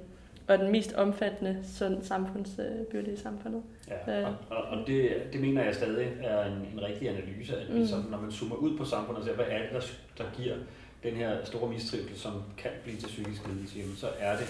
og 0.53 0.59
den 0.59 0.73
mest 0.73 0.93
omfattende 0.93 1.59
sådan, 1.63 2.05
samfundsbyrde 2.05 3.13
i 3.13 3.17
samfundet. 3.17 3.63
Ja, 4.07 4.27
og, 4.27 4.35
og, 4.51 4.63
og 4.63 4.87
det, 4.87 5.13
det 5.33 5.41
mener 5.41 5.65
jeg 5.65 5.75
stadig 5.75 6.09
er 6.23 6.45
en, 6.45 6.69
en 6.73 6.83
rigtig 6.83 7.09
analyse, 7.09 7.57
at 7.57 7.75
mm. 7.75 7.87
sådan, 7.87 8.05
når 8.11 8.21
man 8.21 8.33
zoomer 8.33 8.57
ud 8.57 8.79
på 8.79 8.85
samfundet 8.85 9.21
og 9.23 9.29
ser, 9.29 9.35
hvad 9.35 9.47
er 9.49 9.59
det, 9.59 9.71
der, 9.73 9.81
der 10.25 10.31
giver 10.37 10.55
den 11.03 11.15
her 11.15 11.45
store 11.45 11.69
mistrivsel, 11.69 12.19
som 12.19 12.43
kan 12.59 12.71
blive 12.85 12.97
til 12.97 13.07
psykisk 13.07 13.49
lidelse, 13.49 13.79
jamen, 13.79 13.97
så 13.97 14.09
er 14.19 14.37
det 14.37 14.49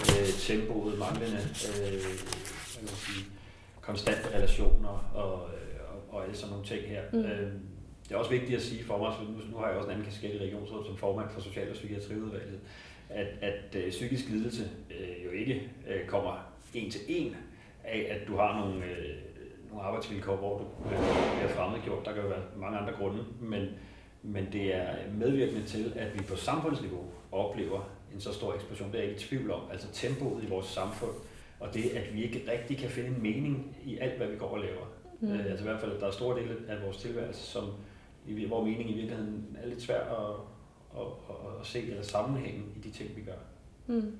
øh, 0.00 0.28
tempoet, 0.38 0.98
manglende 0.98 1.40
øh, 1.68 2.04
man 2.80 2.88
sige, 2.88 3.24
konstante 3.80 4.36
relationer 4.36 5.10
og, 5.14 5.48
øh, 5.54 5.80
og, 5.92 6.14
og 6.14 6.24
alle 6.24 6.36
sådan 6.36 6.50
nogle 6.50 6.66
ting 6.66 6.82
her. 6.82 7.02
Mm. 7.12 7.18
Øh, 7.18 7.52
det 8.08 8.14
er 8.14 8.18
også 8.18 8.30
vigtigt 8.30 8.56
at 8.56 8.62
sige 8.62 8.84
for 8.84 8.98
mig, 8.98 9.12
for 9.16 9.22
nu, 9.22 9.30
nu 9.52 9.56
har 9.56 9.68
jeg 9.68 9.76
også 9.76 9.88
en 9.88 9.94
anden 9.94 10.06
kasket 10.06 10.34
i 10.34 10.38
regionsrådet 10.38 10.86
som 10.86 10.96
formand 10.96 11.28
for 11.30 11.40
Social- 11.40 11.68
og 11.68 11.74
Psykiatriudvalget, 11.74 12.60
at, 13.08 13.26
at 13.40 13.76
øh, 13.76 13.90
psykisk 13.90 14.28
lidelse 14.28 14.70
øh, 14.90 15.24
jo 15.24 15.30
ikke 15.30 15.70
øh, 15.88 16.06
kommer 16.06 16.54
en 16.74 16.90
til 16.90 17.00
en 17.08 17.36
af, 17.84 18.06
at 18.10 18.28
du 18.28 18.36
har 18.36 18.58
nogle, 18.60 18.84
øh, 18.84 19.16
nogle 19.70 19.84
arbejdsvilkår, 19.84 20.36
hvor 20.36 20.58
du 20.58 20.64
øh, 20.84 20.98
bliver 21.36 21.48
fremmedgjort. 21.48 22.06
Der 22.06 22.12
kan 22.12 22.22
jo 22.22 22.28
være 22.28 22.42
mange 22.56 22.78
andre 22.78 22.92
grunde, 22.92 23.24
men, 23.40 23.68
men 24.22 24.48
det 24.52 24.74
er 24.74 24.94
medvirkende 25.18 25.66
til, 25.66 25.92
at 25.96 26.14
vi 26.14 26.22
på 26.22 26.36
samfundsniveau 26.36 27.04
oplever 27.32 27.90
en 28.14 28.20
så 28.20 28.32
stor 28.32 28.54
eksplosion. 28.54 28.92
Det 28.92 28.98
er 28.98 29.02
jeg 29.02 29.10
ikke 29.10 29.24
i 29.24 29.28
tvivl 29.28 29.50
om. 29.50 29.60
Altså 29.72 29.88
tempoet 29.92 30.44
i 30.44 30.46
vores 30.46 30.66
samfund, 30.66 31.12
og 31.60 31.74
det, 31.74 31.90
at 31.90 32.14
vi 32.14 32.22
ikke 32.22 32.42
rigtig 32.52 32.78
kan 32.78 32.90
finde 32.90 33.08
en 33.08 33.22
mening 33.22 33.76
i 33.84 33.98
alt, 33.98 34.16
hvad 34.16 34.26
vi 34.26 34.36
går 34.36 34.48
og 34.48 34.58
laver. 34.58 34.86
Mm. 35.20 35.32
Øh, 35.32 35.44
altså 35.46 35.64
i 35.64 35.68
hvert 35.68 35.80
fald, 35.80 35.92
at 35.92 36.00
der 36.00 36.06
er 36.06 36.10
store 36.10 36.40
dele 36.40 36.56
af 36.68 36.82
vores 36.84 36.96
tilværelse, 36.96 37.40
som, 37.40 37.64
hvor 38.46 38.64
mening 38.64 38.90
i 38.90 38.94
virkeligheden 38.94 39.56
er 39.62 39.68
lidt 39.68 39.82
svær 39.82 40.00
at, 40.00 40.36
at, 40.96 41.06
at, 41.28 41.60
at 41.60 41.66
se 41.66 41.90
eller 41.90 42.02
sammenhænge 42.02 42.62
i 42.76 42.78
de 42.78 42.90
ting, 42.90 43.16
vi 43.16 43.22
gør. 43.22 43.32
Mm. 43.86 44.18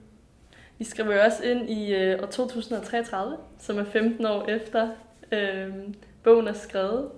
Vi 0.78 0.84
skriver 0.84 1.14
jo 1.14 1.20
også 1.20 1.44
ind 1.44 1.70
i 1.70 1.94
øh, 1.94 2.22
år 2.22 2.26
2033, 2.26 3.36
som 3.58 3.78
er 3.78 3.84
15 3.84 4.26
år 4.26 4.46
efter 4.46 4.88
øh, 5.32 5.74
bogen 6.22 6.48
er 6.48 6.52
skrevet. 6.52 7.10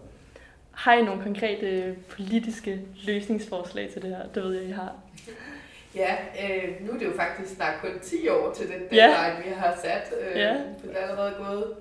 Har 0.71 0.95
I 0.95 1.03
nogle 1.03 1.23
konkrete 1.23 1.97
politiske 2.09 2.81
løsningsforslag 3.07 3.91
til 3.93 4.02
det 4.02 4.11
her? 4.11 4.28
Det 4.35 4.43
ved 4.43 4.52
jeg, 4.52 4.65
I 4.65 4.71
har. 4.71 4.95
Ja, 5.95 6.17
øh, 6.43 6.87
nu 6.87 6.93
er 6.93 6.99
det 6.99 7.07
jo 7.07 7.13
faktisk 7.17 7.54
snart 7.54 7.80
kun 7.80 7.91
10 8.02 8.28
år 8.28 8.52
til 8.52 8.67
den 8.67 8.80
deadline, 8.80 9.00
ja. 9.00 9.43
vi 9.45 9.50
har 9.57 9.78
sat. 9.83 10.13
Øh, 10.21 10.41
ja. 10.41 10.52
Det 10.83 10.91
er 10.93 10.99
allerede 10.99 11.35
gået 11.39 11.75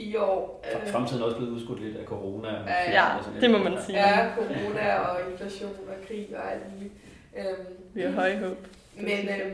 fire 0.00 0.20
år. 0.22 0.64
Øh. 0.84 0.92
Fremtiden 0.92 1.22
er 1.22 1.26
også 1.26 1.36
blevet 1.36 1.52
udskudt 1.52 1.82
lidt 1.82 1.96
af 1.96 2.04
corona. 2.04 2.48
Og 2.48 2.68
ja, 2.68 2.92
ja 2.92 3.06
det 3.40 3.50
må 3.50 3.58
man 3.58 3.78
sige. 3.86 3.98
Ja, 3.98 4.28
corona 4.36 4.98
og 4.98 5.30
inflation 5.30 5.76
og 5.88 5.94
krig 6.08 6.28
og 6.36 6.52
alt 6.52 6.62
muligt. 6.74 6.92
Øh, 7.36 7.66
vi 7.94 8.00
har 8.02 8.10
høje 8.10 8.38
håb. 8.38 8.58
Men, 8.96 9.28
øh, 9.28 9.52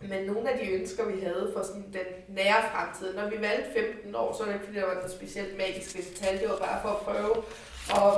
men 0.00 0.26
nogle 0.26 0.50
af 0.50 0.58
de 0.58 0.72
ønsker, 0.72 1.04
vi 1.06 1.20
havde 1.20 1.50
for 1.56 1.62
sådan 1.62 1.86
den 1.92 2.08
nære 2.36 2.62
fremtid, 2.72 3.14
når 3.14 3.30
vi 3.30 3.36
valgte 3.40 3.70
15 3.92 4.14
år, 4.14 4.34
så 4.36 4.38
var 4.44 4.46
det 4.46 4.54
ikke 4.54 4.66
fordi, 4.66 4.78
der 4.78 4.86
var 4.86 4.94
noget 4.94 5.10
specielt 5.10 5.58
magisk 5.58 6.14
tal. 6.20 6.38
Det 6.40 6.48
var 6.48 6.58
bare 6.58 6.78
for 6.82 6.88
at 6.88 7.00
prøve 7.06 7.34
og, 7.94 8.12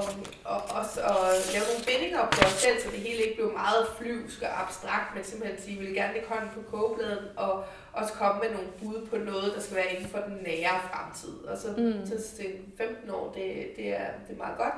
og, 0.44 0.60
og, 0.76 0.84
og 1.04 1.20
lave 1.52 1.64
nogle 1.70 1.84
bindinger 1.86 2.22
på 2.32 2.40
os 2.46 2.52
selv, 2.52 2.80
så 2.80 2.88
det 2.90 2.98
hele 2.98 3.22
ikke 3.22 3.34
blev 3.34 3.52
meget 3.52 3.86
flyvsk 3.98 4.42
og 4.42 4.62
abstrakt, 4.62 5.14
men 5.14 5.24
simpelthen 5.24 5.60
sige, 5.60 5.74
at 5.74 5.80
vi 5.80 5.86
vil 5.86 5.94
gerne 5.94 6.14
lægge 6.14 6.28
hånden 6.28 6.50
på 6.54 6.60
kogebladen 6.70 7.24
og 7.36 7.64
også 7.92 8.12
komme 8.12 8.40
med 8.42 8.50
nogle 8.50 8.68
bud 8.80 9.06
på 9.06 9.16
noget, 9.16 9.52
der 9.54 9.60
skal 9.60 9.76
være 9.76 9.94
inden 9.94 10.08
for 10.08 10.18
den 10.18 10.36
nære 10.42 10.80
fremtid. 10.90 11.44
Og 11.44 11.58
så, 11.58 11.68
mm. 11.76 12.06
så 12.06 12.36
til 12.36 12.52
15 12.78 13.10
år, 13.10 13.32
det, 13.32 13.76
det, 13.76 13.88
er, 13.88 14.06
det 14.26 14.34
er 14.34 14.38
meget 14.38 14.58
godt. 14.58 14.74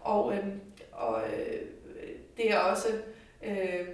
Og, 0.00 0.34
øhm, 0.34 0.60
og 0.92 1.22
øh, 1.22 1.60
det 2.36 2.52
er 2.52 2.58
også 2.58 2.88
øh, 3.42 3.88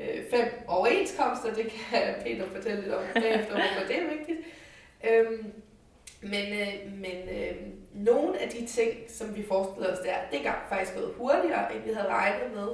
øh, 0.00 0.24
fem 0.30 0.46
overenskomster, 0.68 1.54
det 1.54 1.66
kan 1.70 2.14
Peter 2.24 2.46
fortælle 2.54 2.82
lidt 2.82 2.94
om 2.94 3.02
bagefter, 3.14 3.54
hvorfor 3.54 3.86
det 3.88 3.98
er 3.98 4.16
vigtigt. 4.16 4.38
Øhm, 5.10 5.52
men 6.20 6.52
øh, 6.52 6.92
men 6.92 7.28
øh, 7.28 7.56
nogle 7.94 8.38
af 8.38 8.48
de 8.48 8.66
ting, 8.66 8.90
som 9.08 9.36
vi 9.36 9.46
forestillede 9.46 9.92
os 9.92 9.98
der, 9.98 10.14
det 10.38 10.46
er 10.46 10.52
faktisk 10.68 10.96
gået 10.96 11.14
hurtigere, 11.16 11.74
end 11.74 11.84
vi 11.84 11.92
havde 11.92 12.08
regnet 12.08 12.52
med. 12.54 12.68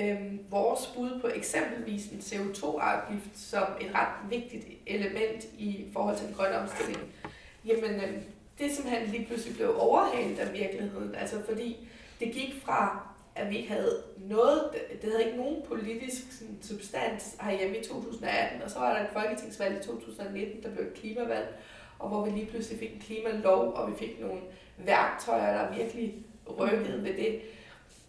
Øhm, 0.00 0.40
vores 0.50 0.86
bud 0.86 1.20
på 1.20 1.28
eksempelvis 1.34 2.06
en 2.06 2.18
CO2-afgift 2.18 3.38
som 3.38 3.64
et 3.80 3.94
ret 3.94 4.30
vigtigt 4.30 4.64
element 4.86 5.44
i 5.58 5.86
forhold 5.92 6.16
til 6.16 6.26
den 6.26 6.34
grønne 6.34 6.58
omstilling, 6.58 7.14
jamen 7.64 7.94
øhm, 7.94 8.22
det 8.58 8.66
er 8.66 8.74
simpelthen 8.74 9.08
lige 9.08 9.26
pludselig 9.26 9.56
blev 9.56 9.74
overhalet 9.78 10.38
af 10.38 10.52
virkeligheden. 10.52 11.14
Altså 11.14 11.42
fordi 11.48 11.88
det 12.20 12.32
gik 12.32 12.62
fra, 12.64 13.08
at 13.34 13.50
vi 13.50 13.56
ikke 13.56 13.72
havde 13.72 14.02
noget, 14.16 14.62
det 15.02 15.10
havde 15.10 15.24
ikke 15.24 15.36
nogen 15.36 15.62
politisk 15.68 16.32
sådan, 16.38 16.58
substans 16.62 17.36
herhjemme 17.40 17.76
i 17.76 17.84
2018, 17.84 18.62
og 18.62 18.70
så 18.70 18.78
var 18.78 18.92
der 18.94 19.04
et 19.04 19.10
folketingsvalg 19.12 19.80
i 19.80 19.86
2019, 19.86 20.62
der 20.62 20.70
blev 20.70 20.86
et 20.86 20.94
klimavalg, 20.94 21.48
og 21.98 22.08
hvor 22.08 22.24
vi 22.24 22.30
lige 22.30 22.46
pludselig 22.46 22.78
fik 22.78 22.94
en 22.94 23.00
klimalov, 23.00 23.72
og 23.74 23.90
vi 23.90 23.96
fik 23.96 24.20
nogle 24.20 24.40
værktøjer, 24.78 25.62
der 25.62 25.76
virkelig 25.76 26.14
rykkede 26.58 27.02
ved 27.02 27.16
det. 27.16 27.40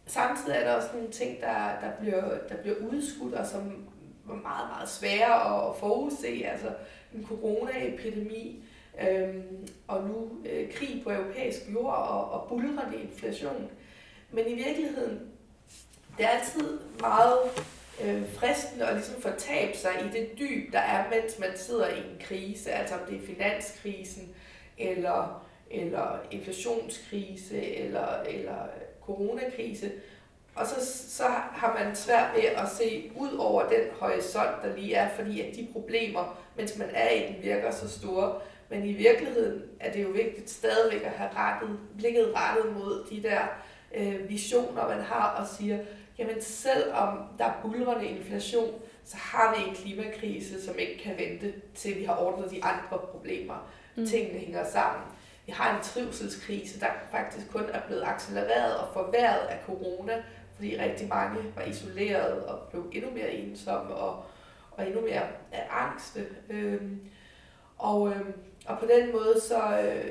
Samtidig 0.06 0.56
er 0.56 0.63
der 0.63 0.73
også 0.73 0.89
nogle 0.93 1.10
ting, 1.10 1.41
der, 1.41 1.80
der, 1.82 1.91
bliver, 1.99 2.38
der 2.49 2.56
bliver 2.62 2.75
udskudt, 2.91 3.34
og 3.34 3.45
som 3.45 3.88
var 4.25 4.36
meget, 4.36 4.69
meget 4.69 4.89
svære 4.89 5.69
at, 5.69 5.75
forudse. 5.75 6.45
Altså 6.45 6.73
en 7.15 7.25
coronaepidemi, 7.25 8.63
øhm, 9.02 9.67
og 9.88 10.08
nu 10.08 10.30
øh, 10.45 10.73
krig 10.73 11.02
på 11.04 11.12
europæisk 11.12 11.60
jord 11.73 11.93
og, 11.93 12.32
og 12.32 12.49
bulrende 12.49 13.02
inflation. 13.04 13.69
Men 14.32 14.47
i 14.47 14.54
virkeligheden, 14.54 15.19
det 16.17 16.25
er 16.25 16.30
altid 16.30 16.80
meget 16.99 17.38
øh, 18.04 18.34
fristende 18.34 18.86
at 18.86 18.96
ligesom 18.96 19.22
fortabe 19.22 19.78
sig 19.78 19.92
i 20.06 20.20
det 20.20 20.30
dyb, 20.40 20.74
der 20.74 20.80
er, 20.80 21.10
mens 21.10 21.40
man 21.40 21.50
sidder 21.56 21.88
i 21.88 21.98
en 21.98 22.22
krise, 22.22 22.72
altså 22.72 22.96
om 22.96 23.02
det 23.10 23.18
er 23.18 23.36
finanskrisen, 23.36 24.30
eller, 24.78 25.46
eller 25.72 26.20
inflationskrise, 26.32 27.76
eller, 27.76 28.22
eller 28.22 28.68
coronakrise. 29.06 29.92
Og 30.56 30.68
så, 30.68 31.08
så 31.10 31.24
har 31.30 31.84
man 31.84 31.96
svært 31.96 32.36
ved 32.36 32.44
at 32.44 32.70
se 32.70 33.12
ud 33.16 33.38
over 33.38 33.70
den 33.70 33.82
horisont, 34.00 34.64
der 34.64 34.76
lige 34.76 34.94
er, 34.94 35.10
fordi 35.10 35.42
at 35.42 35.56
de 35.56 35.68
problemer, 35.74 36.40
mens 36.58 36.78
man 36.78 36.90
er 36.94 37.10
i 37.10 37.34
den, 37.34 37.44
virker 37.44 37.72
så 37.72 37.90
store. 37.90 38.40
Men 38.70 38.86
i 38.86 38.94
virkeligheden 38.94 39.64
er 39.80 39.92
det 39.92 40.04
jo 40.04 40.10
vigtigt 40.10 40.50
stadigvæk 40.50 41.04
at 41.04 41.12
have 41.12 41.30
rettet, 41.36 41.80
blikket 41.98 42.34
rettet 42.36 42.74
mod 42.74 43.06
de 43.10 43.24
der 43.24 43.42
øh, 43.96 44.30
visioner, 44.30 44.88
man 44.88 45.02
har, 45.02 45.28
og 45.30 45.48
siger, 45.48 45.78
jamen 46.20 46.42
selvom 46.42 47.18
der 47.38 47.46
er 47.46 47.62
bulrende 47.62 48.06
inflation, 48.06 48.74
så 49.06 49.18
har 49.18 49.56
vi 49.56 49.70
en 49.70 49.76
klimakrise, 49.76 50.66
som 50.66 50.80
ikke 50.80 51.04
kan 51.04 51.18
vente 51.18 51.54
til 51.76 51.98
vi 52.00 52.04
har 52.04 52.18
ordnet 52.18 52.52
de 52.52 52.64
andre 52.64 52.98
problemer. 53.12 53.70
Mm. 53.96 54.06
Tingene 54.06 54.40
hænger 54.40 54.66
sammen. 54.70 55.04
Vi 55.46 55.52
har 55.52 55.78
en 55.78 55.84
trivselskrise, 55.84 56.80
der 56.80 56.88
faktisk 57.12 57.52
kun 57.52 57.64
er 57.74 57.82
blevet 57.88 58.04
accelereret 58.06 58.78
og 58.78 58.88
forværret 58.94 59.48
af 59.48 59.60
corona, 59.66 60.24
fordi 60.56 60.78
rigtig 60.80 61.08
mange 61.08 61.38
var 61.56 61.62
isoleret 61.62 62.46
og 62.46 62.60
blev 62.70 62.92
endnu 62.92 63.12
mere 63.12 63.32
ensomme 63.32 63.96
og, 63.96 64.24
og 64.72 64.88
endnu 64.88 65.02
mere 65.02 65.24
af 65.52 65.68
angste. 65.70 66.26
Øhm, 66.50 67.00
og, 67.78 68.10
øhm, 68.10 68.34
og 68.70 68.80
på 68.80 68.86
den 68.86 69.12
måde, 69.12 69.42
så, 69.42 69.82
øh, 69.82 70.06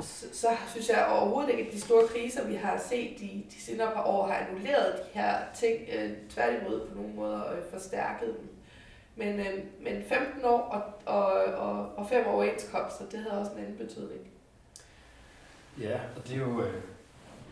så, 0.00 0.26
så 0.32 0.48
synes 0.68 0.88
jeg 0.88 1.08
overhovedet 1.10 1.50
ikke, 1.50 1.66
at 1.66 1.72
de 1.72 1.80
store 1.80 2.08
kriser, 2.08 2.48
vi 2.48 2.54
har 2.54 2.78
set 2.78 3.18
de, 3.20 3.42
de 3.50 3.60
senere 3.60 3.92
par 3.94 4.04
år, 4.04 4.26
har 4.26 4.34
annulleret 4.34 4.96
de 4.96 5.18
her 5.20 5.36
ting. 5.54 5.76
Øh, 5.92 6.10
tværtimod 6.30 6.88
på 6.88 6.94
nogle 6.94 7.14
måder 7.14 7.52
øh, 7.52 7.58
forstærket 7.70 8.28
dem. 8.28 8.48
Men, 9.16 9.40
øh, 9.40 9.64
men 9.80 10.02
15 10.02 10.44
år 10.44 10.58
og, 10.58 10.82
og, 11.14 11.32
og, 11.44 11.96
og 11.96 12.06
fem 12.08 12.26
overenskomster, 12.26 13.04
det 13.10 13.18
havde 13.18 13.40
også 13.40 13.52
en 13.52 13.58
anden 13.58 13.76
betydning. 13.76 14.20
Ja, 15.80 16.00
og 16.16 16.28
det 16.28 16.34
er 16.34 16.40
jo, 16.40 16.62
øh, 16.62 16.74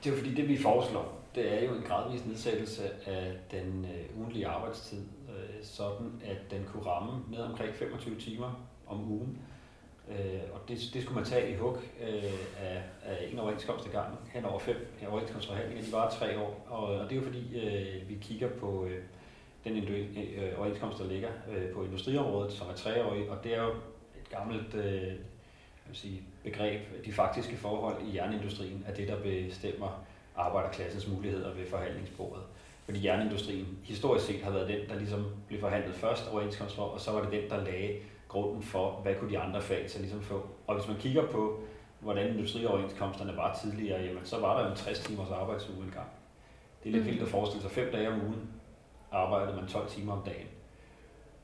det 0.05 0.11
er 0.11 0.11
jo 0.11 0.17
fordi 0.17 0.35
det 0.35 0.49
vi 0.49 0.63
foreslår, 0.63 1.21
det 1.35 1.53
er 1.53 1.65
jo 1.65 1.75
en 1.75 1.83
gradvis 1.83 2.27
nedsættelse 2.27 2.91
af 3.07 3.33
den 3.51 3.85
øh, 3.85 4.19
ugentlige 4.19 4.47
arbejdstid, 4.47 5.03
øh, 5.29 5.65
sådan 5.65 6.23
at 6.25 6.51
den 6.51 6.65
kunne 6.73 6.87
ramme 6.87 7.23
ned 7.31 7.39
omkring 7.39 7.75
25 7.75 8.21
timer 8.21 8.67
om 8.87 9.13
ugen. 9.13 9.39
Øh, 10.11 10.41
og 10.53 10.61
det, 10.69 10.79
det 10.95 11.03
skulle 11.03 11.21
man 11.21 11.25
tage 11.25 11.53
i 11.53 11.57
hug 11.57 11.79
øh, 12.01 12.33
af, 12.61 12.83
af 13.05 13.29
en 13.33 13.39
overenskomst 13.39 13.87
ad 13.87 13.91
gangen 13.91 14.19
hen 14.33 14.45
over 14.45 14.59
fem 14.59 14.97
overenskomstforhandlinger. 15.09 15.85
De 15.85 15.93
var 15.93 16.11
tre 16.11 16.39
år, 16.39 16.67
og, 16.69 16.85
og 16.85 17.05
det 17.05 17.13
er 17.13 17.17
jo 17.17 17.23
fordi, 17.23 17.59
øh, 17.59 18.09
vi 18.09 18.19
kigger 18.21 18.49
på 18.49 18.85
øh, 18.85 19.03
den 19.65 19.77
øh, 19.77 20.59
overenskomst, 20.59 20.99
der 20.99 21.07
ligger 21.07 21.29
øh, 21.51 21.75
på 21.75 21.85
industriområdet, 21.85 22.53
som 22.53 22.69
er 22.69 22.75
treårig, 22.75 23.31
og 23.31 23.45
det 23.45 23.55
er 23.55 23.63
jo 23.63 23.71
et 24.21 24.31
gammelt 24.31 24.75
øh, 24.75 25.13
vil 25.91 25.97
sige, 25.97 26.23
begreb. 26.45 26.81
De 27.05 27.13
faktiske 27.13 27.57
forhold 27.57 28.03
i 28.03 28.17
jernindustrien 28.17 28.85
er 28.87 28.95
det, 28.95 29.09
der 29.09 29.23
bestemmer 29.23 30.05
arbejderklassens 30.37 31.09
muligheder 31.09 31.55
ved 31.55 31.67
forhandlingsbordet. 31.67 32.43
Fordi 32.85 33.07
jernindustrien 33.07 33.79
historisk 33.85 34.27
set 34.27 34.43
har 34.43 34.51
været 34.51 34.69
den, 34.69 34.89
der 34.89 34.99
ligesom 34.99 35.27
blev 35.49 35.61
forhandlet 35.61 35.95
først 35.95 36.29
overenskomst 36.33 36.75
for, 36.75 36.83
og 36.83 37.01
så 37.01 37.11
var 37.13 37.23
det 37.23 37.33
den, 37.33 37.51
der 37.51 37.65
lagde 37.65 37.97
grunden 38.31 38.63
for, 38.63 38.91
hvad 39.03 39.15
kunne 39.15 39.31
de 39.31 39.39
andre 39.39 39.63
fag 39.63 39.91
så 39.91 39.99
ligesom 39.99 40.23
få. 40.23 40.47
Og 40.67 40.75
hvis 40.75 40.89
man 40.89 40.97
kigger 40.97 41.27
på, 41.27 41.61
hvordan 42.01 42.29
industrioverenskomsterne 42.29 43.37
var 43.37 43.59
tidligere, 43.63 44.01
jamen, 44.03 44.25
så 44.25 44.41
var 44.41 44.63
der 44.63 44.71
en 44.71 44.77
60 44.77 44.99
timers 44.99 45.31
arbejdsuge 45.31 45.85
engang. 45.85 46.09
Det 46.83 46.89
er 46.89 46.93
lidt 46.93 47.05
mm. 47.05 47.11
vildt 47.11 47.23
at 47.23 47.29
forestille 47.29 47.63
sig, 47.63 47.71
fem 47.71 47.93
dage 47.93 48.09
om 48.09 48.21
ugen 48.21 48.51
arbejdede 49.13 49.57
man 49.57 49.67
12 49.67 49.89
timer 49.89 50.13
om 50.13 50.23
dagen. 50.25 50.47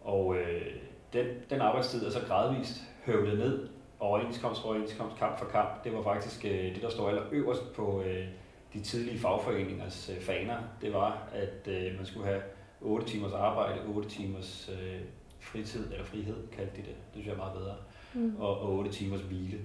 Og 0.04 0.36
øh, 0.36 0.66
den, 1.12 1.26
den 1.50 1.60
arbejdstid 1.60 2.06
er 2.06 2.10
så 2.10 2.20
gradvist 2.26 2.82
høvlet 3.06 3.38
ned, 3.38 3.68
overenskomst, 4.00 4.64
overenskomst, 4.64 5.16
kamp 5.16 5.38
for 5.38 5.46
kamp. 5.46 5.84
Det 5.84 5.92
var 5.92 6.02
faktisk 6.02 6.44
øh, 6.44 6.74
det, 6.74 6.82
der 6.82 6.90
står 6.90 7.08
allerøverst 7.08 7.72
på 7.72 8.02
øh, 8.02 8.26
de 8.72 8.80
tidlige 8.80 9.18
fagforeningers 9.18 10.10
øh, 10.10 10.20
faner. 10.22 10.56
Det 10.80 10.92
var, 10.92 11.28
at 11.32 11.68
øh, 11.72 11.96
man 11.96 12.06
skulle 12.06 12.26
have 12.26 12.42
8 12.80 13.06
timers 13.06 13.32
arbejde, 13.32 13.80
8 13.86 14.08
timers 14.08 14.70
øh, 14.72 15.00
fritid, 15.46 15.92
eller 15.92 16.04
frihed 16.04 16.36
kaldte 16.56 16.76
de 16.76 16.82
det. 16.82 16.86
Det 16.86 17.12
synes 17.12 17.26
jeg 17.26 17.32
er 17.32 17.36
meget 17.36 17.58
bedre. 17.58 17.74
Mm. 18.14 18.36
Og, 18.38 18.60
og 18.60 18.72
8 18.72 18.90
timers 18.90 19.20
hvile. 19.20 19.58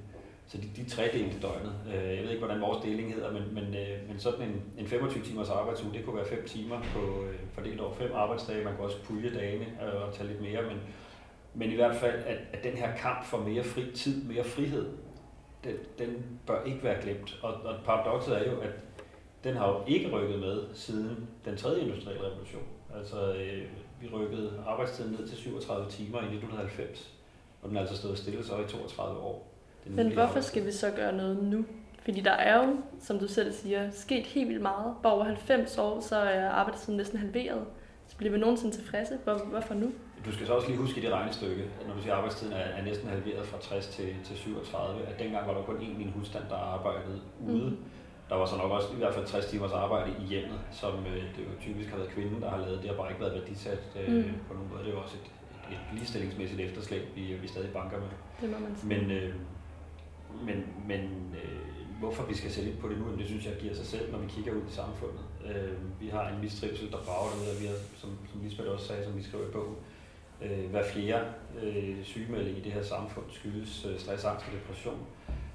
Så 0.47 0.57
de, 0.57 0.69
de 0.75 0.89
tre 0.89 1.09
delte 1.13 1.39
døgnet. 1.41 1.73
Øh, 1.87 2.15
jeg 2.15 2.23
ved 2.23 2.29
ikke, 2.29 2.45
hvordan 2.45 2.61
vores 2.61 2.83
deling 2.83 3.13
hedder, 3.13 3.31
men, 3.31 3.43
men, 3.53 3.63
øh, 3.63 4.07
men 4.07 4.19
sådan 4.19 4.41
en, 4.49 4.63
en 4.77 4.87
25 4.87 5.23
timers 5.23 5.49
arbejdsuge, 5.49 5.93
det 5.93 6.05
kunne 6.05 6.15
være 6.15 6.25
5 6.25 6.47
timer 6.47 6.81
på, 6.81 7.23
øh, 7.25 7.39
fordelt 7.53 7.79
over 7.79 7.93
fem 7.93 8.11
arbejdsdage. 8.13 8.63
Man 8.63 8.75
kunne 8.75 8.85
også 8.85 9.03
pulje 9.03 9.33
dagene 9.33 9.65
og 9.93 10.13
tage 10.13 10.29
lidt 10.29 10.41
mere, 10.41 10.61
men, 10.61 10.77
men 11.53 11.71
i 11.71 11.75
hvert 11.75 11.95
fald, 11.95 12.23
at, 12.25 12.37
at 12.53 12.63
den 12.63 12.73
her 12.73 12.95
kamp 12.95 13.25
for 13.25 13.37
mere 13.37 13.63
fri 13.63 13.91
tid, 13.95 14.23
mere 14.23 14.43
frihed, 14.43 14.85
den, 15.63 15.75
den 15.99 16.39
bør 16.47 16.63
ikke 16.63 16.83
være 16.83 17.01
glemt. 17.01 17.39
Og, 17.43 17.53
og 17.53 17.75
paradokset 17.85 18.37
er 18.37 18.51
jo, 18.51 18.59
at 18.59 18.71
den 19.43 19.55
har 19.55 19.67
jo 19.69 19.83
ikke 19.87 20.11
rykket 20.11 20.39
med 20.39 20.63
siden 20.73 21.27
den 21.45 21.57
tredje 21.57 21.81
industrielle 21.81 22.27
revolution. 22.27 22.63
Altså, 22.95 23.33
øh, 23.33 23.63
vi 24.01 24.07
rykkede 24.13 24.63
arbejdstiden 24.67 25.11
ned 25.11 25.27
til 25.27 25.37
37 25.37 25.89
timer 25.89 26.17
i 26.17 26.25
1990, 26.25 27.13
og 27.61 27.69
den 27.69 27.77
er 27.77 27.81
altså 27.81 27.97
stået 27.97 28.17
stille 28.17 28.43
så 28.43 28.57
i 28.57 28.67
32 28.67 29.19
år. 29.19 29.47
Men 29.85 30.13
hvorfor 30.13 30.41
skal 30.41 30.65
vi 30.65 30.71
så 30.71 30.91
gøre 30.91 31.13
noget 31.17 31.43
nu? 31.43 31.65
Fordi 32.03 32.21
der 32.21 32.31
er 32.31 32.65
jo, 32.65 32.75
som 32.99 33.19
du 33.19 33.27
selv 33.27 33.53
siger, 33.53 33.91
sket 33.91 34.25
helt 34.25 34.49
vildt 34.49 34.61
meget. 34.61 34.95
På 35.03 35.09
over 35.09 35.23
90 35.23 35.77
år, 35.77 35.99
så 35.99 36.15
er 36.15 36.49
arbejdstiden 36.49 36.97
næsten 36.97 37.19
halveret. 37.19 37.65
Så 38.07 38.17
bliver 38.17 38.31
vi 38.31 38.39
nogensinde 38.39 38.75
tilfredse. 38.75 39.17
Hvor, 39.23 39.37
hvorfor 39.37 39.73
nu? 39.73 39.91
Du 40.25 40.31
skal 40.31 40.47
så 40.47 40.53
også 40.53 40.67
lige 40.67 40.77
huske 40.77 41.01
i 41.01 41.03
det 41.03 41.11
regnestykke, 41.11 41.63
at 41.81 41.87
når 41.87 41.95
du 41.95 42.01
siger, 42.01 42.13
at 42.13 42.17
arbejdstiden 42.17 42.53
er, 42.53 42.57
er 42.57 42.83
næsten 42.83 43.09
halveret 43.09 43.45
fra 43.45 43.57
60 43.61 43.87
til, 43.87 44.15
til 44.23 44.37
37, 44.37 45.05
at 45.05 45.19
dengang 45.19 45.47
var 45.47 45.53
der 45.53 45.63
kun 45.63 45.77
én 45.77 45.99
i 45.99 46.03
en 46.03 46.13
husstand, 46.15 46.43
der 46.49 46.55
arbejdede 46.55 47.21
ude. 47.47 47.69
Mm. 47.69 47.77
Der 48.31 48.37
var 48.37 48.45
så 48.45 48.57
nok 48.57 48.71
også 48.71 48.87
i 48.93 48.95
hvert 48.95 49.13
fald 49.13 49.25
60 49.25 49.45
timers 49.45 49.71
arbejde 49.71 50.09
i 50.21 50.25
hjemmet, 50.25 50.59
som 50.71 50.93
øh, 51.05 51.23
det 51.35 51.41
jo 51.47 51.53
typisk 51.61 51.89
har 51.89 51.97
været 51.97 52.09
kvinden, 52.09 52.41
der 52.41 52.49
har 52.49 52.57
lavet. 52.57 52.81
Det 52.81 52.89
har 52.89 52.97
bare 52.97 53.09
ikke 53.09 53.21
været 53.21 53.33
værdisat 53.33 53.83
øh, 53.99 54.15
mm. 54.15 54.33
på 54.47 54.53
nogen 54.53 54.69
måde. 54.69 54.83
Det 54.83 54.89
er 54.89 54.93
jo 54.93 55.01
også 55.01 55.17
et, 55.21 55.27
et, 55.71 55.77
et 55.77 55.93
ligestillingsmæssigt 55.93 56.61
efterslæb, 56.61 57.03
vi, 57.15 57.21
vi 57.41 57.47
stadig 57.47 57.73
banker 57.73 57.99
med. 57.99 58.07
Det 58.41 58.49
må 58.49 58.59
man 58.59 58.75
sige. 58.75 58.89
Men, 58.89 59.11
øh, 59.11 59.35
men, 60.47 60.57
men 60.87 61.35
øh, 61.43 61.99
hvorfor 61.99 62.23
vi 62.23 62.35
skal 62.35 62.51
sætte 62.51 62.69
ind 62.69 62.79
på 62.79 62.89
det 62.89 62.97
nu, 62.97 63.05
det 63.17 63.25
synes 63.25 63.45
jeg 63.45 63.55
giver 63.59 63.73
sig 63.73 63.85
selv, 63.85 64.11
når 64.11 64.19
vi 64.19 64.27
kigger 64.27 64.51
ud 64.53 64.61
i 64.69 64.73
samfundet. 64.81 65.25
Øh, 65.45 66.01
vi 66.01 66.07
har 66.07 66.29
en 66.29 66.41
mistrivsel, 66.41 66.91
der 66.91 66.97
brager 67.05 67.31
ud, 67.41 67.47
og 67.53 67.61
vi 67.61 67.65
har, 67.67 67.79
som, 67.97 68.09
som 68.31 68.41
Lisbeth 68.43 68.71
også 68.71 68.87
sagde, 68.87 69.05
som 69.05 69.17
vi 69.17 69.23
skriver 69.23 69.47
i 69.47 69.51
bogen, 69.51 69.75
øh, 70.41 70.69
hver 70.69 70.83
fjerde 70.83 71.27
øh, 71.63 72.03
sygemelding 72.03 72.57
i 72.57 72.61
det 72.61 72.71
her 72.71 72.83
samfund 72.83 73.25
skyldes 73.29 73.85
øh, 73.85 73.99
stress, 73.99 74.25
angst 74.25 74.45
og 74.47 74.53
depression. 74.53 74.99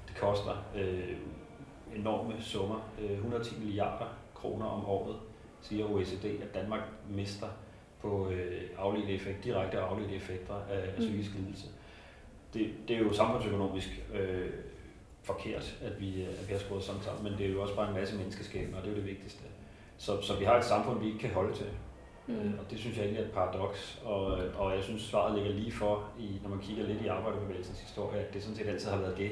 Det 0.07 0.15
koster 0.15 0.55
øh, 0.75 1.17
enorme 1.99 2.33
summer, 2.41 2.89
øh, 3.01 3.11
110 3.11 3.59
milliarder 3.59 4.05
kroner 4.35 4.65
om 4.65 4.85
året, 4.85 5.15
siger 5.61 5.85
OECD, 5.85 6.25
at 6.25 6.53
Danmark 6.53 6.81
mister 7.09 7.47
på 8.01 8.29
øh, 8.29 8.61
afledte 8.77 9.13
effekt, 9.13 9.43
direkte 9.43 9.79
afledte 9.79 10.15
effekter 10.15 10.53
af, 10.53 10.77
af 10.77 10.93
mm. 10.97 10.99
psykisk 10.99 11.31
lidelse. 11.35 11.67
Det, 12.53 12.73
det 12.87 12.95
er 12.95 12.99
jo 12.99 13.13
samfundsøkonomisk 13.13 13.87
øh, 14.13 14.49
forkert, 15.23 15.77
at 15.83 16.01
vi, 16.01 16.23
at 16.23 16.47
vi 16.47 16.53
har 16.53 16.59
skruet 16.59 16.83
sådan 16.83 17.01
sammen, 17.01 17.23
men 17.23 17.33
det 17.37 17.45
er 17.45 17.53
jo 17.53 17.61
også 17.61 17.75
bare 17.75 17.87
en 17.87 17.95
masse 17.95 18.15
menneskeskæbner, 18.15 18.77
og 18.77 18.83
det 18.83 18.89
er 18.89 18.95
jo 18.95 19.01
det 19.01 19.07
vigtigste. 19.07 19.43
Så, 19.97 20.21
så 20.21 20.35
vi 20.39 20.45
har 20.45 20.57
et 20.57 20.65
samfund, 20.65 20.99
vi 20.99 21.07
ikke 21.07 21.19
kan 21.19 21.29
holde 21.29 21.55
til. 21.55 21.67
Mm. 22.27 22.35
Øh, 22.35 22.59
og 22.59 22.71
det 22.71 22.79
synes 22.79 22.97
jeg 22.97 23.03
egentlig 23.03 23.21
er 23.21 23.25
et 23.25 23.33
paradoks, 23.33 24.01
og, 24.05 24.25
og 24.57 24.75
jeg 24.75 24.83
synes 24.83 25.01
svaret 25.01 25.35
ligger 25.35 25.51
lige 25.51 25.71
for, 25.71 26.03
i, 26.19 26.39
når 26.43 26.49
man 26.49 26.59
kigger 26.59 26.87
lidt 26.87 27.01
i 27.01 27.07
arbejderbevægelsens 27.07 27.79
historie, 27.79 28.19
at 28.19 28.33
det 28.33 28.43
sådan 28.43 28.57
set 28.57 28.67
altid 28.67 28.89
har 28.89 28.97
været 28.97 29.17
det, 29.17 29.31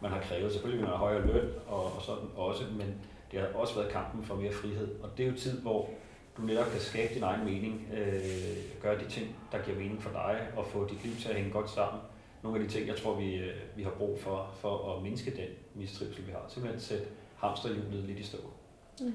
man 0.00 0.10
har 0.10 0.20
krævet. 0.20 0.52
Selvfølgelig 0.52 0.80
vil 0.80 0.88
man 0.88 0.98
have 0.98 1.08
højere 1.08 1.26
løn 1.26 1.52
og, 1.68 1.84
og 1.84 2.02
sådan 2.02 2.28
også, 2.36 2.64
men 2.78 2.94
det 3.32 3.40
har 3.40 3.48
også 3.54 3.74
været 3.74 3.92
kampen 3.92 4.24
for 4.24 4.34
mere 4.34 4.52
frihed. 4.52 5.00
Og 5.02 5.10
det 5.16 5.26
er 5.26 5.30
jo 5.30 5.36
tid, 5.36 5.60
hvor 5.60 5.88
du 6.36 6.42
netop 6.42 6.66
kan 6.66 6.80
skabe 6.80 7.14
din 7.14 7.22
egen 7.22 7.44
mening, 7.44 7.88
øh, 7.92 8.82
gøre 8.82 8.98
de 8.98 9.08
ting, 9.10 9.36
der 9.52 9.58
giver 9.62 9.76
mening 9.76 10.02
for 10.02 10.10
dig, 10.10 10.48
og 10.56 10.66
få 10.66 10.88
dit 10.88 11.04
liv 11.04 11.16
til 11.16 11.28
at 11.28 11.34
hænge 11.34 11.50
godt 11.50 11.70
sammen. 11.70 12.02
Nogle 12.42 12.60
af 12.60 12.66
de 12.66 12.72
ting, 12.72 12.86
jeg 12.86 12.96
tror, 12.96 13.14
vi, 13.14 13.34
øh, 13.34 13.54
vi 13.76 13.82
har 13.82 13.90
brug 13.90 14.20
for, 14.20 14.50
for 14.60 14.96
at 14.96 15.02
mindske 15.02 15.30
den 15.30 15.48
mistrivsel, 15.74 16.26
vi 16.26 16.32
har. 16.32 16.44
Simpelthen 16.48 16.80
sætte 16.80 17.06
hamsterhjulet 17.36 18.04
lidt 18.04 18.18
i 18.18 18.22
stå. 18.22 18.38
Mm. 19.00 19.14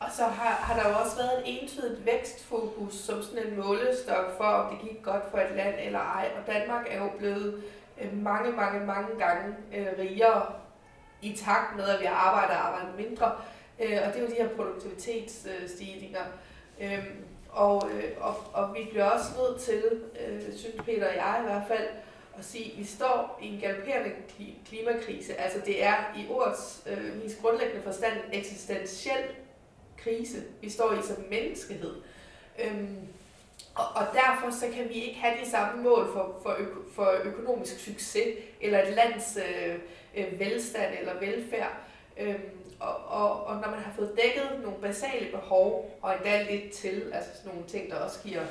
Og 0.00 0.08
så 0.16 0.22
har, 0.22 0.50
har 0.50 0.82
der 0.82 0.88
jo 0.90 0.96
også 1.04 1.16
været 1.16 1.38
et 1.38 1.62
entydigt 1.62 2.06
vækstfokus 2.06 2.94
som 2.94 3.22
sådan 3.22 3.46
en 3.46 3.56
målestok 3.60 4.36
for, 4.36 4.44
om 4.44 4.76
det 4.76 4.88
gik 4.88 5.02
godt 5.02 5.22
for 5.30 5.38
et 5.38 5.56
land 5.56 5.74
eller 5.80 5.98
ej. 5.98 6.30
Og 6.38 6.52
Danmark 6.52 6.86
er 6.90 7.04
jo 7.04 7.10
blevet 7.18 7.62
Øh, 8.00 8.22
mange, 8.22 8.52
mange, 8.52 8.86
mange 8.86 9.18
gange 9.18 9.54
øh, 9.74 9.86
rigere 9.98 10.46
i 11.22 11.36
takt 11.36 11.76
med, 11.76 11.84
at 11.84 12.00
vi 12.00 12.06
arbejder 12.06 12.54
og 12.54 12.66
arbejder 12.66 12.96
mindre. 12.96 13.32
Øh, 13.80 13.98
og 14.06 14.12
det 14.12 14.16
er 14.16 14.22
jo 14.22 14.26
de 14.26 14.34
her 14.34 14.48
produktivitetsstigninger. 14.48 16.22
Øh, 16.80 17.04
og, 17.50 17.90
øh, 17.94 18.10
og, 18.20 18.36
og 18.52 18.74
vi 18.74 18.80
bliver 18.90 19.04
også 19.04 19.26
nødt 19.38 19.60
til, 19.60 19.82
øh, 20.26 20.56
synes 20.56 20.76
Peter 20.84 21.08
og 21.08 21.16
jeg 21.16 21.38
i 21.40 21.44
hvert 21.44 21.68
fald, 21.68 21.88
at 22.38 22.44
sige, 22.44 22.72
at 22.72 22.78
vi 22.78 22.84
står 22.84 23.38
i 23.42 23.54
en 23.54 23.60
galopperende 23.60 24.10
klimakrise. 24.66 25.34
Altså 25.34 25.60
det 25.66 25.84
er 25.84 25.94
i 26.16 26.26
ordets 26.30 26.82
øh, 26.86 27.22
mest 27.22 27.42
grundlæggende 27.42 27.82
forstand 27.82 28.14
eksistentiel 28.32 29.24
krise, 29.96 30.42
vi 30.60 30.70
står 30.70 30.92
i 30.92 31.02
som 31.02 31.24
menneskehed. 31.30 31.94
Øhm, 32.64 33.08
og, 33.74 33.84
og 33.94 34.06
derfor 34.12 34.50
så 34.50 34.66
kan 34.74 34.88
vi 34.88 34.94
ikke 34.94 35.20
have 35.20 35.34
de 35.44 35.50
samme 35.50 35.82
mål 35.82 36.12
for, 36.12 36.40
for, 36.42 36.56
øko, 36.58 36.80
for 36.94 37.14
økonomisk 37.24 37.78
succes, 37.78 38.38
eller 38.60 38.82
et 38.82 38.94
lands 38.94 39.36
øh, 39.36 39.74
øh, 40.16 40.40
velstand 40.40 40.94
eller 40.98 41.20
velfærd. 41.20 41.72
Øhm, 42.20 42.40
og, 42.80 42.96
og, 43.08 43.44
og 43.46 43.54
når 43.54 43.70
man 43.70 43.78
har 43.78 43.92
fået 43.96 44.18
dækket 44.22 44.60
nogle 44.62 44.78
basale 44.80 45.30
behov, 45.30 45.98
og 46.02 46.14
endda 46.14 46.46
lidt 46.50 46.72
til, 46.72 47.10
altså 47.14 47.30
sådan 47.36 47.52
nogle 47.52 47.68
ting, 47.68 47.90
der 47.90 47.96
også 47.96 48.18
giver, 48.22 48.42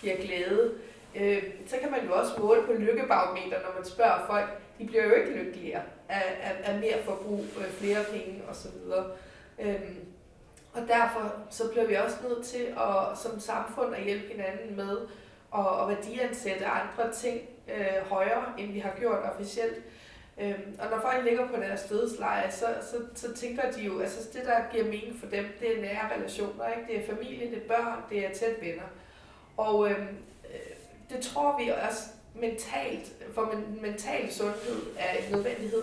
giver 0.00 0.16
glæde, 0.16 0.74
øh, 1.14 1.42
så 1.66 1.76
kan 1.82 1.90
man 1.90 2.06
jo 2.06 2.14
også 2.14 2.32
måle 2.38 2.62
på 2.66 2.72
lykkebarometer, 2.72 3.60
når 3.62 3.74
man 3.76 3.84
spørger 3.84 4.26
folk. 4.26 4.48
De 4.78 4.86
bliver 4.86 5.04
jo 5.04 5.14
ikke 5.14 5.30
lykkeligere 5.30 5.82
af, 6.08 6.22
af, 6.42 6.72
af 6.72 6.80
mere 6.80 7.02
forbrug, 7.04 7.44
øh, 7.58 7.70
flere 7.70 8.04
penge 8.12 8.42
osv. 8.50 8.70
Øhm, 9.58 10.09
og 10.72 10.82
derfor 10.88 11.32
så 11.50 11.70
bliver 11.70 11.86
vi 11.86 11.94
også 11.94 12.16
nødt 12.28 12.44
til 12.44 12.62
at, 12.62 13.18
som 13.18 13.40
samfund 13.40 13.94
at 13.94 14.04
hjælpe 14.04 14.28
hinanden 14.28 14.76
med 14.76 14.96
at, 15.54 15.82
at 15.82 15.88
værdiansætte 15.88 16.66
andre 16.66 17.12
ting 17.12 17.40
øh, 17.68 18.08
højere, 18.08 18.44
end 18.58 18.72
vi 18.72 18.78
har 18.78 18.92
gjort 18.98 19.18
officielt. 19.34 19.82
Øhm, 20.40 20.78
og 20.78 20.90
når 20.90 21.00
folk 21.00 21.24
ligger 21.24 21.48
på 21.48 21.56
deres 21.56 21.82
dødsleje, 21.82 22.52
så, 22.52 22.66
så, 22.90 22.96
så 23.14 23.34
tænker 23.34 23.70
de 23.70 23.82
jo, 23.82 24.00
altså 24.00 24.28
det 24.32 24.44
der 24.44 24.60
giver 24.72 24.84
mening 24.84 25.20
for 25.20 25.26
dem, 25.26 25.44
det 25.60 25.76
er 25.76 25.80
nære 25.80 26.16
relationer, 26.16 26.68
ikke? 26.68 26.92
det 26.92 27.00
er 27.00 27.14
familie, 27.14 27.50
det 27.50 27.58
er 27.58 27.68
børn, 27.68 27.98
det 28.10 28.26
er 28.26 28.34
tæt 28.34 28.60
venner. 28.60 28.88
Og 29.56 29.90
øhm, 29.90 30.16
øh, 30.44 30.74
det 31.10 31.20
tror 31.20 31.58
vi 31.58 31.72
også 31.88 32.02
mentalt, 32.34 33.12
for 33.34 33.52
men, 33.54 33.82
mental 33.82 34.32
sundhed 34.32 34.82
er 34.98 35.12
en 35.12 35.32
nødvendighed, 35.32 35.82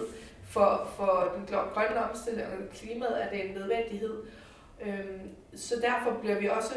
for, 0.50 0.90
for 0.96 1.34
den 1.36 1.56
grønne 1.74 2.10
omstilling 2.10 2.48
og 2.48 2.76
klimaet 2.76 3.24
er 3.24 3.30
det 3.30 3.50
en 3.50 3.56
nødvendighed. 3.56 4.24
Øhm, 4.82 5.30
så 5.56 5.76
derfor 5.82 6.20
bliver 6.20 6.40
vi 6.40 6.48
også 6.48 6.74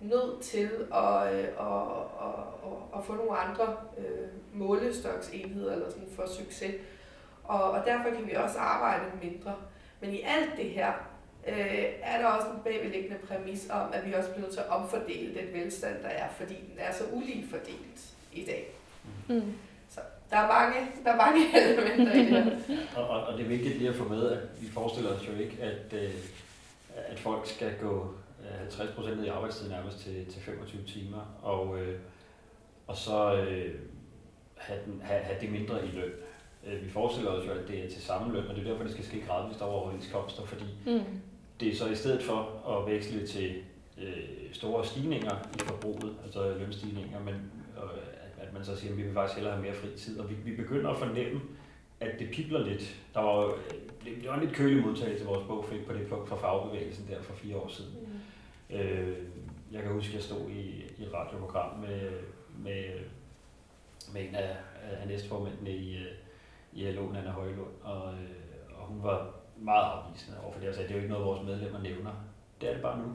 nødt 0.00 0.40
til 0.42 0.70
at, 0.94 1.34
øh, 1.34 1.44
at, 1.44 1.82
at, 2.20 2.40
at, 2.64 2.98
at 2.98 3.04
få 3.04 3.14
nogle 3.14 3.36
andre 3.36 3.76
øh, 3.98 4.28
målestoksenheder 4.52 5.72
eller 5.72 5.90
sådan 5.90 6.08
for 6.16 6.26
succes. 6.26 6.74
og, 7.44 7.70
og 7.70 7.86
derfor 7.86 8.10
kan 8.10 8.26
vi 8.26 8.34
også 8.34 8.58
arbejde 8.58 9.04
mindre. 9.22 9.54
Men 10.00 10.14
i 10.14 10.22
alt 10.22 10.50
det 10.56 10.70
her, 10.70 10.92
øh, 11.48 11.84
er 12.02 12.18
der 12.18 12.26
også 12.26 12.48
en 12.48 12.62
bagvedliggende 12.64 13.16
præmis 13.28 13.68
om, 13.70 13.92
at 13.92 14.06
vi 14.06 14.12
også 14.12 14.30
bliver 14.30 14.42
nødt 14.42 14.52
til 14.52 14.60
at 14.60 14.68
omfordele 14.68 15.40
den 15.40 15.52
velstand, 15.52 16.02
der 16.02 16.08
er, 16.08 16.28
fordi 16.36 16.54
den 16.54 16.78
er 16.78 16.92
så 16.92 17.04
ulige 17.12 17.46
fordelt 17.50 18.14
i 18.32 18.44
dag. 18.44 18.72
Mm. 19.28 19.54
Så 19.90 20.00
der 20.30 20.36
er 20.36 20.48
mange, 20.48 20.90
der 21.04 21.12
er 21.12 21.16
mange 21.16 21.40
elementer 21.72 22.12
i 22.12 22.18
det 22.18 22.26
her. 22.26 22.56
og, 22.96 23.08
og, 23.08 23.26
og 23.26 23.38
det 23.38 23.44
er 23.44 23.48
vigtigt 23.48 23.78
lige 23.78 23.90
at 23.90 23.96
få 23.96 24.08
med, 24.08 24.30
at 24.30 24.38
vi 24.60 24.66
forestiller 24.70 25.10
os 25.16 25.28
jo 25.28 25.32
ikke, 25.32 25.56
at, 25.62 25.92
øh, 25.92 26.14
at 27.06 27.18
folk 27.18 27.46
skal 27.46 27.72
gå 27.80 28.14
50 28.58 28.90
procent 28.94 29.16
ned 29.16 29.24
i 29.24 29.28
arbejdstid 29.28 29.68
nærmest 29.68 29.98
til, 29.98 30.26
til 30.26 30.42
25 30.42 30.82
timer, 30.86 31.38
og, 31.42 31.80
øh, 31.80 31.98
og 32.86 32.96
så 32.96 33.34
øh, 33.34 33.74
have, 34.56 34.80
den, 34.86 35.00
have, 35.02 35.20
have 35.20 35.40
det 35.40 35.52
mindre 35.52 35.86
i 35.86 35.88
løn. 35.88 36.10
Øh, 36.66 36.84
vi 36.84 36.90
forestiller 36.90 37.30
os 37.30 37.46
jo, 37.46 37.52
at 37.52 37.68
det 37.68 37.84
er 37.84 37.90
til 37.90 38.02
samme 38.02 38.32
løn, 38.32 38.46
og 38.46 38.54
det 38.54 38.66
er 38.66 38.70
derfor, 38.70 38.82
det 38.82 38.92
skal 38.92 39.04
ske 39.04 39.24
gradvist 39.26 39.62
over 39.62 39.80
overenskomster, 39.80 40.44
fordi 40.44 40.64
mm. 40.86 41.00
det 41.60 41.68
er 41.68 41.76
så 41.76 41.88
i 41.88 41.94
stedet 41.94 42.22
for 42.22 42.68
at 42.68 42.92
veksle 42.92 43.26
til 43.26 43.54
øh, 43.98 44.52
store 44.52 44.86
stigninger 44.86 45.34
i 45.54 45.58
forbruget, 45.58 46.16
altså 46.24 46.54
lønstigninger, 46.58 47.20
men 47.20 47.34
øh, 47.76 47.98
at, 48.38 48.46
at 48.46 48.52
man 48.52 48.64
så 48.64 48.76
siger, 48.76 48.92
at 48.92 48.98
vi 48.98 49.02
vil 49.02 49.14
faktisk 49.14 49.36
hellere 49.36 49.54
have 49.54 49.64
mere 49.64 49.74
fri 49.74 49.88
tid, 49.96 50.20
og 50.20 50.30
vi, 50.30 50.34
vi 50.34 50.56
begynder 50.56 50.90
at 50.90 50.98
fornemme, 50.98 51.40
at 52.00 52.18
det 52.18 52.30
pipler 52.32 52.66
lidt. 52.66 52.96
Der 53.14 53.20
var, 53.20 53.54
det, 54.04 54.16
det 54.20 54.28
var 54.28 54.34
en 54.34 54.40
lidt 54.44 54.54
kølig 54.54 54.86
modtagelse, 54.86 55.24
vores 55.24 55.46
bog 55.46 55.64
fik 55.64 55.86
på 55.86 55.92
det 55.92 56.08
punkt 56.08 56.28
fra 56.28 56.36
fagbevægelsen 56.36 57.08
der 57.08 57.22
for 57.22 57.34
fire 57.34 57.56
år 57.56 57.68
siden. 57.68 57.92
Mm. 58.00 58.76
Øh, 58.76 59.18
jeg 59.72 59.82
kan 59.82 59.92
huske, 59.92 60.08
at 60.08 60.14
jeg 60.14 60.22
stod 60.22 60.50
i, 60.50 60.84
i 60.98 61.02
et 61.02 61.14
radioprogram 61.14 61.78
med, 61.78 62.10
med, 62.58 62.84
med 64.12 64.28
en 64.28 64.34
af, 64.34 64.56
af 64.82 65.08
næstformændene 65.08 65.70
i, 65.70 65.96
øh, 65.96 66.12
i 66.72 66.90
LO, 66.90 67.08
Anna 67.08 67.30
Højlund, 67.30 67.74
og, 67.82 68.12
øh, 68.12 68.80
og 68.80 68.86
hun 68.86 69.02
var 69.02 69.34
meget 69.56 69.84
afvisende 69.84 70.40
over 70.42 70.52
for 70.52 70.60
det, 70.60 70.68
og 70.68 70.74
sagde, 70.74 70.88
det 70.88 70.94
er 70.94 70.98
jo 70.98 71.02
ikke 71.02 71.12
noget, 71.14 71.26
vores 71.26 71.46
medlemmer 71.46 71.82
nævner. 71.82 72.10
Det 72.60 72.68
er 72.68 72.72
det 72.72 72.82
bare 72.82 72.98
nu. 72.98 73.12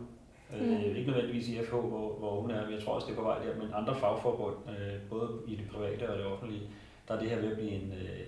Mm. 0.51 0.73
Øh, 0.73 0.97
ikke 0.97 1.11
nødvendigvis 1.11 1.49
i 1.49 1.63
FH, 1.63 1.71
hvor, 1.71 2.17
hvor 2.19 2.41
hun 2.41 2.51
er, 2.51 2.65
men 2.65 2.73
jeg 2.73 2.83
tror 2.83 2.93
også, 2.93 3.07
det 3.07 3.13
er 3.13 3.17
på 3.17 3.23
vej 3.23 3.39
der, 3.39 3.55
men 3.55 3.73
andre 3.73 3.95
fagforbund, 3.95 4.55
øh, 4.69 5.09
både 5.09 5.29
i 5.47 5.55
det 5.55 5.69
private 5.71 6.09
og 6.09 6.17
det 6.17 6.25
offentlige, 6.25 6.69
der 7.07 7.13
er 7.13 7.19
det 7.19 7.29
her 7.29 7.41
ved 7.41 7.51
at 7.51 7.57
blive 7.57 7.71
en, 7.71 7.91
øh, 7.91 8.19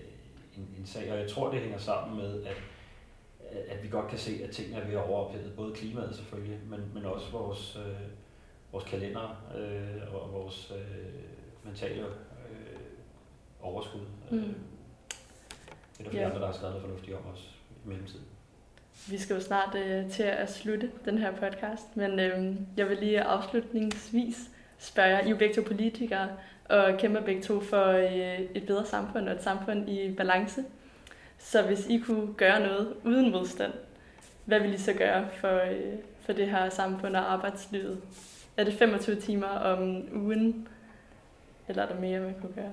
en, 0.57 0.75
en 0.79 0.85
sag, 0.85 1.11
og 1.11 1.19
jeg 1.19 1.29
tror, 1.29 1.51
det 1.51 1.61
hænger 1.61 1.77
sammen 1.77 2.17
med, 2.17 2.43
at, 2.43 2.57
at 3.69 3.83
vi 3.83 3.87
godt 3.89 4.07
kan 4.07 4.17
se, 4.17 4.39
at 4.43 4.49
tingene 4.49 4.77
er 4.77 4.85
ved 4.85 4.93
at 4.93 5.03
overophedet, 5.03 5.55
både 5.55 5.75
klimaet 5.75 6.15
selvfølgelig, 6.15 6.59
men, 6.69 6.91
men 6.93 7.05
også 7.05 7.31
vores, 7.31 7.75
øh, 7.75 8.07
vores 8.71 8.83
kalender 8.85 9.43
øh, 9.57 10.13
og 10.13 10.33
vores 10.33 10.73
øh, 10.75 11.23
mentale 11.63 12.01
øh, 12.01 12.79
overskud. 13.61 14.01
Mm. 14.31 14.37
Øh, 14.37 14.43
det 14.43 15.99
er 15.99 16.03
der 16.03 16.09
flere 16.09 16.23
ja. 16.23 16.29
andre, 16.29 16.41
der 16.41 16.45
har 16.45 16.53
skrevet 16.53 16.73
noget 16.73 16.87
fornuftigt 16.87 17.17
om 17.17 17.23
os 17.33 17.55
i 17.85 17.87
mellemtiden. 17.87 18.25
Vi 19.09 19.17
skal 19.17 19.33
jo 19.33 19.41
snart 19.41 19.75
øh, 19.75 20.09
til 20.09 20.23
at 20.23 20.53
slutte 20.53 20.91
den 21.05 21.17
her 21.17 21.31
podcast, 21.31 21.97
men 21.97 22.19
øh, 22.19 22.55
jeg 22.77 22.89
vil 22.89 22.97
lige 22.97 23.21
afslutningsvis 23.21 24.37
spørge 24.77 25.09
jer, 25.09 25.19
I 25.19 25.25
er 25.25 25.29
jo 25.29 25.37
begge 25.37 25.61
politikere, 25.61 26.29
og 26.69 26.97
kæmper 26.97 27.21
begge 27.21 27.41
to 27.41 27.61
for 27.61 27.85
øh, 27.85 28.39
et 28.55 28.65
bedre 28.67 28.85
samfund 28.85 29.29
og 29.29 29.35
et 29.35 29.43
samfund 29.43 29.89
i 29.89 30.13
balance. 30.17 30.63
Så 31.37 31.61
hvis 31.61 31.87
I 31.87 31.97
kunne 31.97 32.33
gøre 32.33 32.59
noget 32.59 32.93
uden 33.05 33.31
modstand, 33.31 33.73
hvad 34.45 34.59
vil 34.59 34.73
I 34.73 34.77
så 34.77 34.93
gøre 34.93 35.27
for, 35.33 35.61
øh, 35.61 35.93
for 36.25 36.33
det 36.33 36.49
her 36.49 36.69
samfund 36.69 37.15
og 37.15 37.33
arbejdslivet? 37.33 38.01
Er 38.57 38.63
det 38.63 38.73
25 38.73 39.15
timer 39.15 39.47
om 39.47 40.07
ugen, 40.13 40.67
eller 41.67 41.83
er 41.83 41.87
der 41.87 41.99
mere, 41.99 42.19
man 42.19 42.35
kunne 42.41 42.53
gøre? 42.53 42.71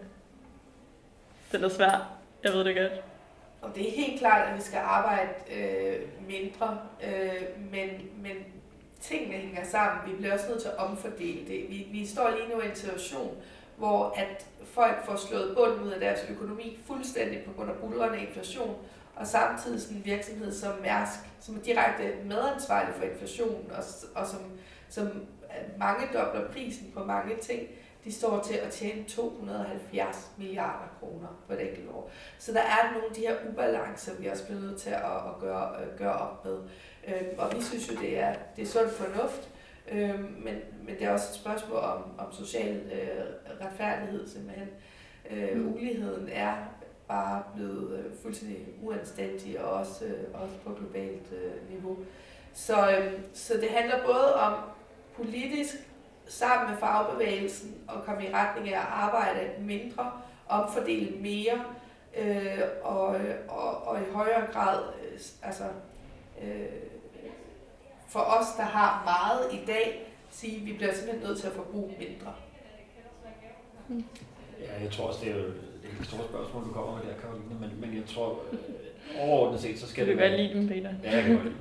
Det 1.52 1.64
er 1.64 1.68
svært, 1.68 2.00
jeg 2.44 2.52
ved 2.52 2.64
det 2.64 2.76
godt. 2.76 2.92
Og 3.62 3.70
det 3.74 3.88
er 3.88 3.92
helt 3.92 4.18
klart, 4.18 4.48
at 4.48 4.56
vi 4.56 4.62
skal 4.62 4.78
arbejde 4.78 5.30
øh, 5.56 6.00
mindre, 6.28 6.78
øh, 7.04 7.42
men, 7.70 7.88
men 8.22 8.36
tingene 9.00 9.34
hænger 9.34 9.64
sammen. 9.64 10.12
Vi 10.12 10.16
bliver 10.16 10.34
også 10.34 10.48
nødt 10.48 10.60
til 10.60 10.68
at 10.68 10.76
omfordele 10.76 11.48
det. 11.48 11.66
Vi, 11.68 11.86
vi 11.92 12.06
står 12.06 12.30
lige 12.30 12.54
nu 12.54 12.60
i 12.60 12.68
en 12.68 12.74
situation, 12.74 13.36
hvor 13.76 14.14
at 14.16 14.46
folk 14.64 15.06
får 15.06 15.16
slået 15.16 15.56
bunden 15.56 15.80
ud 15.80 15.90
af 15.90 16.00
deres 16.00 16.20
økonomi 16.30 16.78
fuldstændig 16.86 17.44
på 17.46 17.52
grund 17.52 17.70
af 17.70 17.76
bulrende 17.76 18.18
inflation, 18.18 18.76
og 19.16 19.26
samtidig 19.26 19.80
sådan 19.80 19.96
en 19.96 20.04
virksomhed 20.04 20.52
som 20.52 20.72
Mærsk, 20.82 21.18
som 21.40 21.56
er 21.56 21.60
direkte 21.60 22.12
medansvarlig 22.24 22.94
for 22.94 23.04
inflationen, 23.04 23.70
og, 23.70 23.84
og 24.14 24.26
som, 24.26 24.40
som 24.88 25.06
øh, 25.06 25.78
mange 25.78 26.06
dobler 26.06 26.50
prisen 26.52 26.92
på 26.96 27.04
mange 27.04 27.36
ting, 27.36 27.68
de 28.04 28.12
står 28.12 28.40
til 28.40 28.54
at 28.54 28.72
tjene 28.72 29.04
270 29.04 30.30
milliarder 30.38 30.88
kroner 31.00 31.28
på 31.46 31.52
et 31.52 31.68
enkelt 31.68 31.90
år. 31.90 32.10
Så 32.38 32.52
der 32.52 32.60
er 32.60 32.92
nogle 32.92 33.06
af 33.08 33.14
de 33.14 33.20
her 33.20 33.34
ubalancer, 33.50 34.12
vi 34.18 34.26
også 34.26 34.46
bliver 34.46 34.60
nødt 34.60 34.80
til 34.80 34.90
at, 34.90 35.02
at 35.04 35.40
gøre, 35.40 35.80
at 35.82 35.88
gøre 35.98 36.12
op 36.12 36.44
med. 36.44 36.58
Øhm, 37.08 37.38
og 37.38 37.52
vi 37.56 37.62
synes 37.62 37.90
jo, 37.90 37.94
det 38.00 38.18
er, 38.18 38.34
det 38.56 38.62
er 38.62 38.66
sund 38.66 38.90
fornuft, 38.90 39.48
øhm, 39.92 40.36
men, 40.44 40.54
men 40.86 40.94
det 40.98 41.02
er 41.02 41.10
også 41.10 41.26
et 41.30 41.34
spørgsmål 41.34 41.78
om, 41.78 42.02
om 42.18 42.32
social 42.32 42.76
øh, 42.76 43.24
retfærdighed 43.66 44.28
simpelthen. 44.28 44.68
Øh, 45.30 45.56
mm. 45.56 45.74
Uligheden 45.74 46.28
er 46.32 46.54
bare 47.08 47.42
blevet 47.54 47.98
øh, 47.98 48.04
fuldstændig 48.22 48.66
uanstændig, 48.82 49.64
og 49.64 49.70
også, 49.72 50.04
øh, 50.04 50.42
også 50.42 50.54
på 50.64 50.74
globalt 50.74 51.32
øh, 51.32 51.70
niveau. 51.70 51.96
Så, 52.52 52.90
øh, 52.90 53.12
så 53.32 53.54
det 53.54 53.68
handler 53.68 54.06
både 54.06 54.34
om 54.34 54.54
politisk 55.16 55.74
sammen 56.26 56.70
med 56.70 56.78
fagbevægelsen 56.78 57.74
og 57.88 58.04
komme 58.04 58.24
i 58.24 58.32
retning 58.34 58.74
af 58.74 58.78
at 58.78 58.86
arbejde 58.90 59.50
mindre, 59.58 60.12
omfordele 60.48 61.16
mere 61.16 61.64
øh, 62.18 62.60
og, 62.82 63.16
og, 63.48 63.86
og 63.86 64.00
i 64.00 64.12
højere 64.12 64.46
grad 64.52 64.82
øh, 65.02 65.20
altså, 65.42 65.64
øh, 66.42 66.66
for 68.14 68.20
os, 68.38 68.48
der 68.56 68.68
har 68.78 68.90
meget 69.12 69.42
i 69.58 69.66
dag, 69.66 69.86
sige, 70.30 70.56
at 70.56 70.66
vi 70.66 70.72
bliver 70.72 70.94
simpelthen 70.94 71.28
nødt 71.28 71.38
til 71.38 71.46
at 71.46 71.52
forbruge 71.52 71.90
mindre. 71.98 72.30
Ja, 74.60 74.82
jeg 74.82 74.90
tror 74.90 75.04
også, 75.08 75.20
det 75.24 75.30
er 75.30 75.36
jo 75.36 75.46
et 76.00 76.06
stort 76.06 76.24
spørgsmål, 76.24 76.64
du 76.64 76.72
kommer 76.72 76.92
med 76.96 77.02
der, 77.08 77.20
Karoline, 77.20 77.54
men, 77.60 77.70
men 77.80 77.96
jeg 77.96 78.06
tror, 78.06 78.28
overordnet 79.20 79.60
set, 79.60 79.78
så 79.78 79.86
skal 79.88 80.08
det 80.08 80.16
være... 80.16 80.30
Du 80.30 80.36
kan 80.36 80.38
godt 80.38 80.54
lide 80.54 80.60
dem, 80.60 80.68
Peter. 80.68 80.94
Ja, 81.04 81.16
jeg 81.16 81.24
kan 81.24 81.34
godt 81.34 81.44
lide 81.44 81.56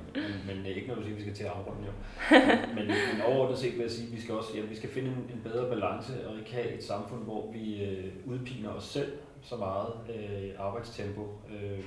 men, 0.46 0.56
men 0.62 0.66
ikke 0.66 0.88
når 0.88 0.94
du 0.94 1.02
siger, 1.02 1.14
at 1.14 1.18
vi 1.18 1.22
skal 1.22 1.34
til 1.34 1.44
at 1.44 1.50
afrunde, 1.50 1.82
jo. 1.86 1.92
Men, 2.76 2.86
men 2.86 3.22
overordnet 3.26 3.58
set 3.58 3.72
vil 3.72 3.80
jeg 3.80 3.90
sige, 3.90 4.06
at 4.06 4.12
vi 4.16 4.20
skal 4.20 4.34
også 4.34 4.50
ja, 4.56 4.60
vi 4.60 4.76
skal 4.76 4.90
finde 4.90 5.08
en, 5.08 5.30
en 5.34 5.40
bedre 5.44 5.68
balance, 5.68 6.28
og 6.28 6.38
ikke 6.38 6.52
have 6.52 6.68
et 6.78 6.84
samfund, 6.84 7.24
hvor 7.24 7.52
vi 7.52 7.84
øh, 7.84 8.12
udpiner 8.26 8.70
os 8.70 8.84
selv 8.84 9.12
så 9.42 9.56
meget 9.56 9.92
øh, 10.14 10.50
arbejdstempo. 10.58 11.22
Øh, 11.50 11.84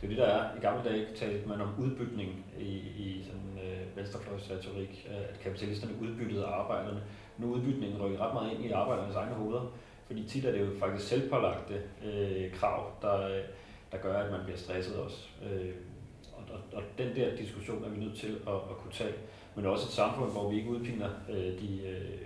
det 0.00 0.04
er 0.04 0.08
det, 0.08 0.18
der 0.18 0.24
er. 0.24 0.56
I 0.56 0.60
gamle 0.60 0.90
dage 0.90 1.06
talte 1.16 1.48
man 1.48 1.60
om 1.60 1.68
udbytning 1.78 2.44
i, 2.58 2.72
i 2.78 3.22
sådan 3.24 3.58
øh, 3.64 3.96
venstrefløjsretorik, 3.96 5.08
øh, 5.10 5.20
at 5.20 5.40
kapitalisterne 5.40 5.94
udbyttede 6.02 6.44
arbejderne. 6.44 7.02
Nu 7.38 7.52
er 7.52 7.56
udbytningen 7.56 8.02
rykket 8.02 8.20
ret 8.20 8.34
meget 8.34 8.52
ind 8.52 8.64
i 8.64 8.70
arbejdernes 8.70 9.16
egne 9.16 9.34
hoveder, 9.34 9.72
fordi 10.06 10.24
tit 10.28 10.44
er 10.44 10.52
det 10.52 10.60
jo 10.60 10.66
faktisk 10.80 11.08
selvpålagte 11.08 11.82
øh, 12.04 12.52
krav, 12.52 12.92
der, 13.02 13.28
øh, 13.28 13.42
der 13.92 13.98
gør, 13.98 14.22
at 14.22 14.30
man 14.30 14.40
bliver 14.44 14.58
stresset 14.58 14.96
også. 14.96 15.28
Øh, 15.50 15.70
og, 16.32 16.42
og, 16.54 16.60
og 16.72 16.82
den 16.98 17.16
der 17.16 17.36
diskussion 17.36 17.84
er 17.84 17.88
vi 17.88 18.00
nødt 18.00 18.18
til 18.18 18.38
at, 18.46 18.54
at 18.54 18.76
kunne 18.78 18.92
tage. 18.92 19.14
Men 19.54 19.66
også 19.66 19.86
et 19.86 19.92
samfund, 19.92 20.32
hvor 20.32 20.50
vi 20.50 20.56
ikke 20.56 20.70
udpiner 20.70 21.08
øh, 21.28 21.36
de, 21.36 21.80
øh, 21.86 22.18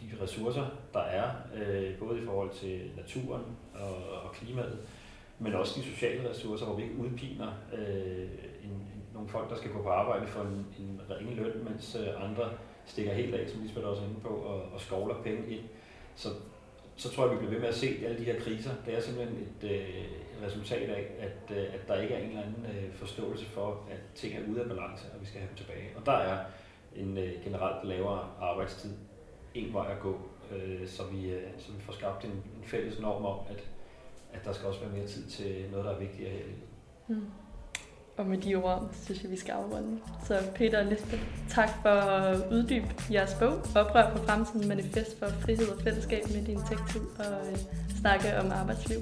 de 0.00 0.22
ressourcer, 0.22 0.66
der 0.94 1.00
er, 1.00 1.30
øh, 1.54 1.98
både 1.98 2.22
i 2.22 2.24
forhold 2.24 2.50
til 2.50 2.90
naturen 2.96 3.42
og, 3.74 3.94
og 4.24 4.32
klimaet, 4.32 4.78
men 5.42 5.54
også 5.54 5.80
de 5.80 5.84
sociale 5.84 6.30
ressourcer, 6.30 6.66
hvor 6.66 6.76
vi 6.76 6.82
ikke 6.82 6.96
udpiner 6.96 7.52
øh, 7.78 8.28
en, 8.64 8.70
en, 8.70 9.02
nogle 9.14 9.28
folk, 9.28 9.50
der 9.50 9.56
skal 9.56 9.70
gå 9.70 9.82
på 9.82 9.88
arbejde 9.88 10.26
for 10.26 10.40
en, 10.40 10.66
en 10.78 11.00
ringe 11.10 11.34
løn, 11.34 11.64
mens 11.64 11.96
øh, 12.00 12.30
andre 12.30 12.50
stikker 12.86 13.12
helt 13.12 13.34
af, 13.34 13.48
som 13.48 13.62
Lisbeth 13.62 13.86
også 13.86 14.02
er 14.02 14.06
inde 14.06 14.20
på, 14.20 14.28
og, 14.28 14.62
og 14.72 14.80
skovler 14.80 15.14
penge 15.22 15.48
ind. 15.48 15.64
Så 16.14 16.28
så 16.96 17.10
tror 17.10 17.24
jeg, 17.24 17.32
vi 17.32 17.36
bliver 17.36 17.52
ved 17.52 17.60
med 17.60 17.68
at 17.68 17.74
se 17.74 17.86
alle 18.06 18.18
de 18.18 18.24
her 18.24 18.40
kriser. 18.40 18.70
Det 18.86 18.96
er 18.96 19.00
simpelthen 19.00 19.36
et, 19.36 19.70
øh, 19.70 19.88
et 19.88 20.46
resultat 20.46 20.90
af, 20.90 21.06
at, 21.18 21.56
øh, 21.56 21.74
at 21.74 21.88
der 21.88 22.02
ikke 22.02 22.14
er 22.14 22.18
en 22.18 22.28
eller 22.28 22.42
anden 22.42 22.66
øh, 22.66 22.94
forståelse 22.94 23.46
for, 23.46 23.84
at 23.90 23.98
ting 24.14 24.34
er 24.34 24.50
ude 24.50 24.60
af 24.60 24.68
balance, 24.68 25.04
og 25.14 25.20
vi 25.20 25.26
skal 25.26 25.40
have 25.40 25.48
dem 25.48 25.56
tilbage. 25.56 25.88
Og 25.96 26.06
der 26.06 26.12
er 26.12 26.44
en 26.96 27.18
øh, 27.18 27.32
generelt 27.44 27.88
lavere 27.88 28.28
arbejdstid 28.40 28.90
en 29.54 29.74
vej 29.74 29.92
at 29.92 30.00
gå, 30.00 30.20
øh, 30.52 30.88
så, 30.88 31.02
vi, 31.06 31.30
øh, 31.30 31.42
så 31.58 31.72
vi 31.72 31.80
får 31.80 31.92
skabt 31.92 32.24
en, 32.24 32.30
en 32.30 32.64
fælles 32.64 33.00
norm 33.00 33.24
om, 33.24 33.38
at, 33.50 33.68
at 34.32 34.44
der 34.44 34.52
skal 34.52 34.68
også 34.68 34.80
være 34.80 34.92
mere 34.92 35.06
tid 35.06 35.26
til 35.26 35.64
noget, 35.70 35.84
der 35.86 35.92
er 35.92 35.98
vigtigere 35.98 36.30
her 36.30 36.38
i 36.38 36.42
livet. 36.42 36.62
Mm. 37.08 37.30
Og 38.16 38.26
med 38.26 38.38
de 38.38 38.54
ord, 38.54 38.90
synes 39.04 39.22
jeg, 39.22 39.30
vi 39.30 39.36
skal 39.36 39.52
afrunde. 39.52 40.00
Så 40.24 40.42
Peter 40.54 40.78
og 40.78 40.86
Lisbeth, 40.86 41.22
tak 41.48 41.68
for 41.82 41.88
at 41.88 42.52
uddybe 42.52 42.86
jeres 43.12 43.34
bog, 43.34 43.52
Oprør 43.76 44.16
på 44.16 44.22
fremtiden, 44.24 44.68
manifest 44.68 45.18
for 45.18 45.26
frihed 45.26 45.68
og 45.68 45.82
fællesskab 45.82 46.22
med 46.34 46.44
din 46.46 46.58
tech-tid 46.58 47.00
og 47.18 47.50
øh, 47.50 47.58
snakke 48.00 48.38
om 48.38 48.52
arbejdsliv. 48.52 48.98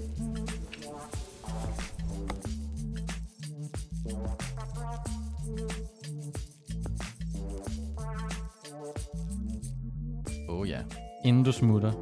Oh 10.49 10.69
ja, 10.69 10.79
inden 11.25 11.45
du 11.45 11.53
smutter, 11.53 11.93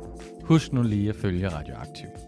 husk 0.45 0.73
nu 0.73 0.83
lige 0.83 1.09
at 1.09 1.17
følge 1.17 1.49
Radioaktiv. 1.49 2.28